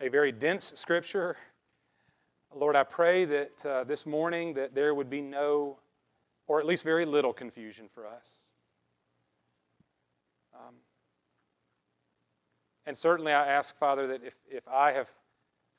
a 0.00 0.08
very 0.08 0.32
dense 0.32 0.72
scripture. 0.74 1.36
Lord, 2.52 2.74
I 2.74 2.82
pray 2.82 3.24
that 3.24 3.66
uh, 3.66 3.84
this 3.84 4.04
morning 4.04 4.54
that 4.54 4.74
there 4.74 4.94
would 4.94 5.08
be 5.08 5.20
no, 5.20 5.78
or 6.48 6.58
at 6.58 6.66
least 6.66 6.82
very 6.82 7.04
little 7.04 7.32
confusion 7.32 7.86
for 7.94 8.06
us. 8.06 8.52
Um, 10.54 10.74
and 12.86 12.96
certainly 12.96 13.32
I 13.32 13.46
ask, 13.46 13.76
Father, 13.78 14.08
that 14.08 14.24
if, 14.24 14.34
if 14.50 14.66
I 14.66 14.92
have 14.92 15.08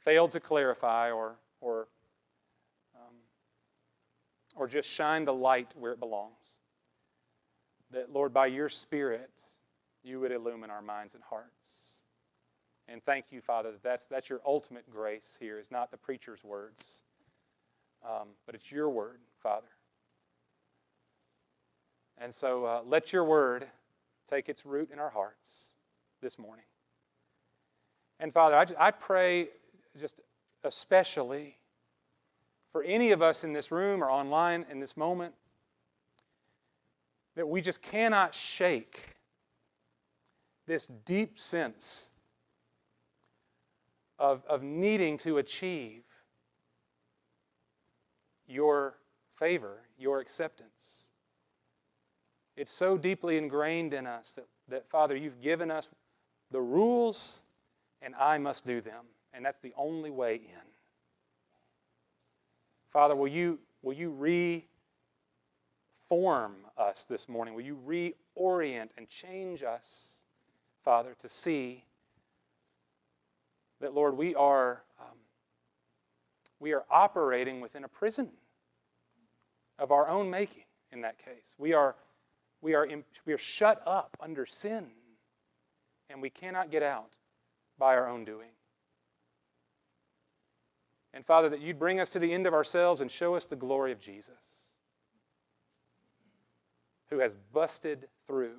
failed 0.04 0.32
to 0.32 0.40
clarify 0.40 1.12
or, 1.12 1.36
or 1.60 1.88
or 4.56 4.68
just 4.68 4.90
shine 4.90 5.26
the 5.26 5.34
light 5.34 5.74
where 5.78 5.92
it 5.92 6.00
belongs. 6.00 6.60
That, 7.92 8.12
Lord, 8.12 8.34
by 8.34 8.48
your 8.48 8.70
Spirit, 8.70 9.32
you 10.04 10.20
would 10.20 10.32
illumine 10.32 10.70
our 10.70 10.82
minds 10.82 11.14
and 11.14 11.24
hearts. 11.24 12.04
And 12.88 13.04
thank 13.04 13.26
you, 13.32 13.42
Father, 13.42 13.72
that 13.72 13.84
that's, 13.84 14.06
that's 14.06 14.30
your 14.30 14.42
ultimate 14.46 14.90
grace 14.92 15.38
here, 15.40 15.60
is 15.60 15.72
not 15.72 15.92
the 15.92 15.98
preacher's 15.98 16.44
words, 16.44 17.04
um, 18.04 18.30
but 18.46 18.56
it's 18.56 18.72
your 18.72 18.90
word, 18.90 19.20
Father. 19.42 19.68
And 22.18 22.34
so 22.34 22.66
uh, 22.66 22.82
let 22.86 23.12
your 23.12 23.26
word 23.26 23.68
take 24.30 24.48
its 24.50 24.66
root 24.66 24.90
in 24.92 25.00
our 25.00 25.10
hearts 25.10 25.74
this 26.22 26.40
morning. 26.40 26.66
And 28.20 28.34
Father, 28.34 28.56
I, 28.56 28.88
I 28.88 28.92
pray 28.92 29.50
just 30.00 30.22
especially 30.64 31.58
for 32.76 32.84
any 32.84 33.14
of 33.14 33.22
us 33.22 33.46
in 33.46 33.54
this 33.54 33.72
room 33.72 34.04
or 34.04 34.12
online 34.12 34.66
in 34.70 34.82
this 34.82 34.98
moment 34.98 35.34
that 37.38 37.48
we 37.48 37.62
just 37.62 37.82
cannot 37.82 38.36
shake 38.36 39.16
this 40.68 40.86
deep 41.06 41.40
sense 41.40 42.10
of, 44.20 44.44
of 44.50 44.62
needing 44.62 45.18
to 45.18 45.38
achieve 45.38 46.02
your 48.46 48.96
favor, 49.40 49.84
your 49.98 50.20
acceptance. 50.20 51.08
It's 52.58 52.72
so 52.72 52.98
deeply 52.98 53.38
ingrained 53.38 53.94
in 53.94 54.06
us 54.06 54.34
that, 54.34 54.48
that, 54.68 54.90
Father, 54.90 55.16
you've 55.16 55.42
given 55.42 55.72
us 55.72 55.88
the 56.52 56.60
rules, 56.60 57.42
and 58.02 58.14
I 58.16 58.38
must 58.38 58.68
do 58.68 58.82
them. 58.82 59.06
And 59.34 59.46
that's 59.46 59.62
the 59.62 59.72
only 59.78 60.10
way 60.10 60.36
in. 60.36 60.75
Father, 62.96 63.14
will 63.14 63.28
you, 63.28 63.60
will 63.82 63.94
you 63.94 64.10
reform 66.10 66.54
us 66.78 67.04
this 67.04 67.28
morning? 67.28 67.54
Will 67.54 67.62
you 67.62 67.78
reorient 67.86 68.92
and 68.98 69.10
change 69.10 69.64
us, 69.64 70.20
Father, 70.86 71.14
to 71.20 71.28
see 71.28 71.84
that, 73.82 73.94
Lord, 73.94 74.16
we 74.16 74.34
are, 74.34 74.84
um, 74.98 75.18
we 76.62 76.72
are 76.72 76.86
operating 76.90 77.60
within 77.60 77.84
a 77.84 77.90
prison 77.90 78.30
of 79.78 79.92
our 79.92 80.08
own 80.08 80.30
making 80.30 80.64
in 80.94 81.02
that 81.02 81.18
case. 81.18 81.54
We 81.58 81.74
are, 81.74 81.98
we 82.62 82.76
are, 82.76 82.86
in, 82.86 83.04
we 83.26 83.34
are 83.34 83.38
shut 83.38 83.86
up 83.86 84.16
under 84.22 84.46
sin, 84.46 84.86
and 86.10 86.22
we 86.22 86.30
cannot 86.30 86.72
get 86.72 86.82
out 86.82 87.12
by 87.78 87.96
our 87.96 88.08
own 88.08 88.24
doing. 88.24 88.52
And 91.16 91.26
Father, 91.26 91.48
that 91.48 91.62
you'd 91.62 91.80
bring 91.80 92.02
us 92.02 92.10
to 92.10 92.20
the 92.20 92.34
end 92.34 92.46
of 92.46 92.54
ourselves 92.54 93.00
and 93.00 93.10
show 93.10 93.36
us 93.36 93.46
the 93.46 93.56
glory 93.56 93.94
of 93.94 94.02
Jesus, 94.02 94.74
who 97.10 97.20
has 97.20 97.38
busted 97.54 98.10
through 98.28 98.58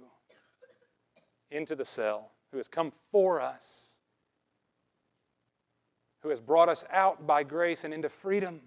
into 1.50 1.76
the 1.76 1.84
cell, 1.84 2.32
who 2.50 2.56
has 2.56 2.66
come 2.66 2.92
for 3.12 3.42
us, 3.42 3.98
who 6.20 6.30
has 6.30 6.40
brought 6.40 6.70
us 6.70 6.82
out 6.90 7.26
by 7.26 7.42
grace 7.42 7.84
and 7.84 7.92
into 7.92 8.08
freedom 8.08 8.62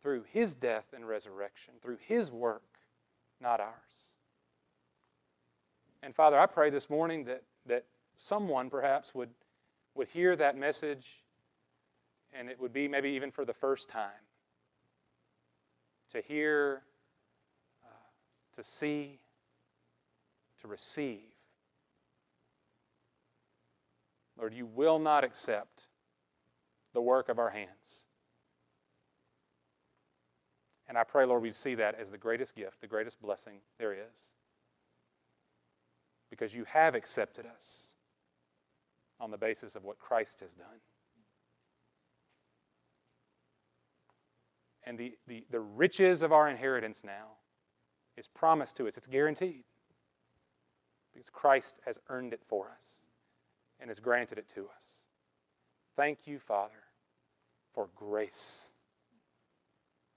through 0.00 0.24
his 0.30 0.54
death 0.54 0.86
and 0.94 1.08
resurrection, 1.08 1.74
through 1.82 1.98
his 2.06 2.30
work, 2.30 2.78
not 3.40 3.58
ours. 3.58 4.12
And 6.00 6.14
Father, 6.14 6.38
I 6.38 6.46
pray 6.46 6.70
this 6.70 6.88
morning 6.88 7.24
that, 7.24 7.42
that 7.66 7.86
someone 8.16 8.70
perhaps 8.70 9.12
would 9.16 9.30
would 9.98 10.08
hear 10.08 10.36
that 10.36 10.56
message, 10.56 11.24
and 12.32 12.48
it 12.48 12.58
would 12.60 12.72
be 12.72 12.86
maybe 12.86 13.10
even 13.10 13.30
for 13.30 13.44
the 13.44 13.52
first 13.52 13.88
time. 13.88 14.24
to 16.10 16.22
hear, 16.22 16.84
uh, 17.84 17.88
to 18.56 18.64
see, 18.64 19.18
to 20.58 20.66
receive. 20.66 21.20
Lord, 24.38 24.54
you 24.54 24.64
will 24.64 24.98
not 24.98 25.22
accept 25.22 25.90
the 26.94 27.02
work 27.02 27.28
of 27.28 27.38
our 27.38 27.50
hands. 27.50 28.06
And 30.88 30.96
I 30.96 31.04
pray, 31.04 31.26
Lord, 31.26 31.42
we 31.42 31.52
see 31.52 31.74
that 31.74 31.96
as 32.00 32.10
the 32.10 32.16
greatest 32.16 32.56
gift, 32.56 32.80
the 32.80 32.86
greatest 32.86 33.20
blessing 33.20 33.58
there 33.76 33.92
is. 33.92 34.32
Because 36.30 36.54
you 36.54 36.64
have 36.64 36.94
accepted 36.94 37.44
us 37.44 37.96
on 39.20 39.30
the 39.30 39.36
basis 39.36 39.74
of 39.74 39.84
what 39.84 39.98
Christ 39.98 40.40
has 40.40 40.54
done. 40.54 40.66
And 44.84 44.96
the, 44.96 45.12
the, 45.26 45.44
the 45.50 45.60
riches 45.60 46.22
of 46.22 46.32
our 46.32 46.48
inheritance 46.48 47.02
now 47.04 47.36
is 48.16 48.28
promised 48.28 48.76
to 48.76 48.86
us, 48.86 48.96
it's 48.96 49.06
guaranteed. 49.06 49.64
Because 51.12 51.28
Christ 51.30 51.78
has 51.84 51.98
earned 52.08 52.32
it 52.32 52.42
for 52.48 52.66
us 52.74 53.06
and 53.80 53.90
has 53.90 53.98
granted 53.98 54.38
it 54.38 54.48
to 54.50 54.62
us. 54.62 55.04
Thank 55.96 56.26
you, 56.26 56.38
Father, 56.38 56.84
for 57.74 57.88
grace. 57.96 58.72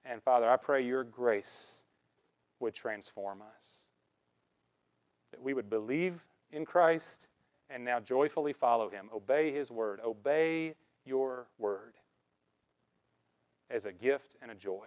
And 0.06 0.22
Father, 0.22 0.50
I 0.50 0.58
pray 0.58 0.86
your 0.86 1.04
grace 1.04 1.84
would 2.60 2.74
transform 2.74 3.42
us. 3.42 3.88
That 5.32 5.42
we 5.42 5.54
would 5.54 5.70
believe 5.70 6.24
in 6.52 6.66
Christ 6.66 7.28
and 7.74 7.84
now 7.84 8.00
joyfully 8.00 8.54
follow 8.54 8.90
him. 8.90 9.10
Obey 9.14 9.52
his 9.52 9.72
word. 9.72 10.00
Obey 10.04 10.76
your 11.06 11.48
word 11.58 11.94
as 13.70 13.86
a 13.86 13.92
gift 13.92 14.36
and 14.42 14.52
a 14.52 14.56
joy 14.56 14.86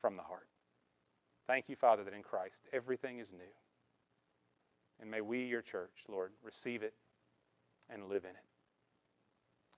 from 0.00 0.16
the 0.16 0.22
heart. 0.22 0.48
Thank 1.46 1.68
you, 1.68 1.76
Father, 1.76 2.04
that 2.04 2.14
in 2.14 2.22
Christ 2.22 2.62
everything 2.72 3.18
is 3.18 3.32
new. 3.32 3.52
And 5.00 5.10
may 5.10 5.20
we, 5.20 5.44
your 5.44 5.62
church, 5.62 6.04
Lord, 6.08 6.32
receive 6.42 6.82
it 6.82 6.94
and 7.90 8.08
live 8.08 8.24
in 8.24 8.30
it. 8.30 8.36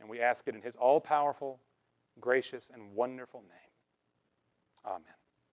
And 0.00 0.08
we 0.08 0.20
ask 0.20 0.46
it 0.46 0.54
in 0.54 0.62
his 0.62 0.76
all 0.76 1.00
powerful, 1.00 1.60
gracious, 2.20 2.70
and 2.72 2.92
wonderful 2.94 3.40
name. 3.40 3.50
Amen. 4.86 5.13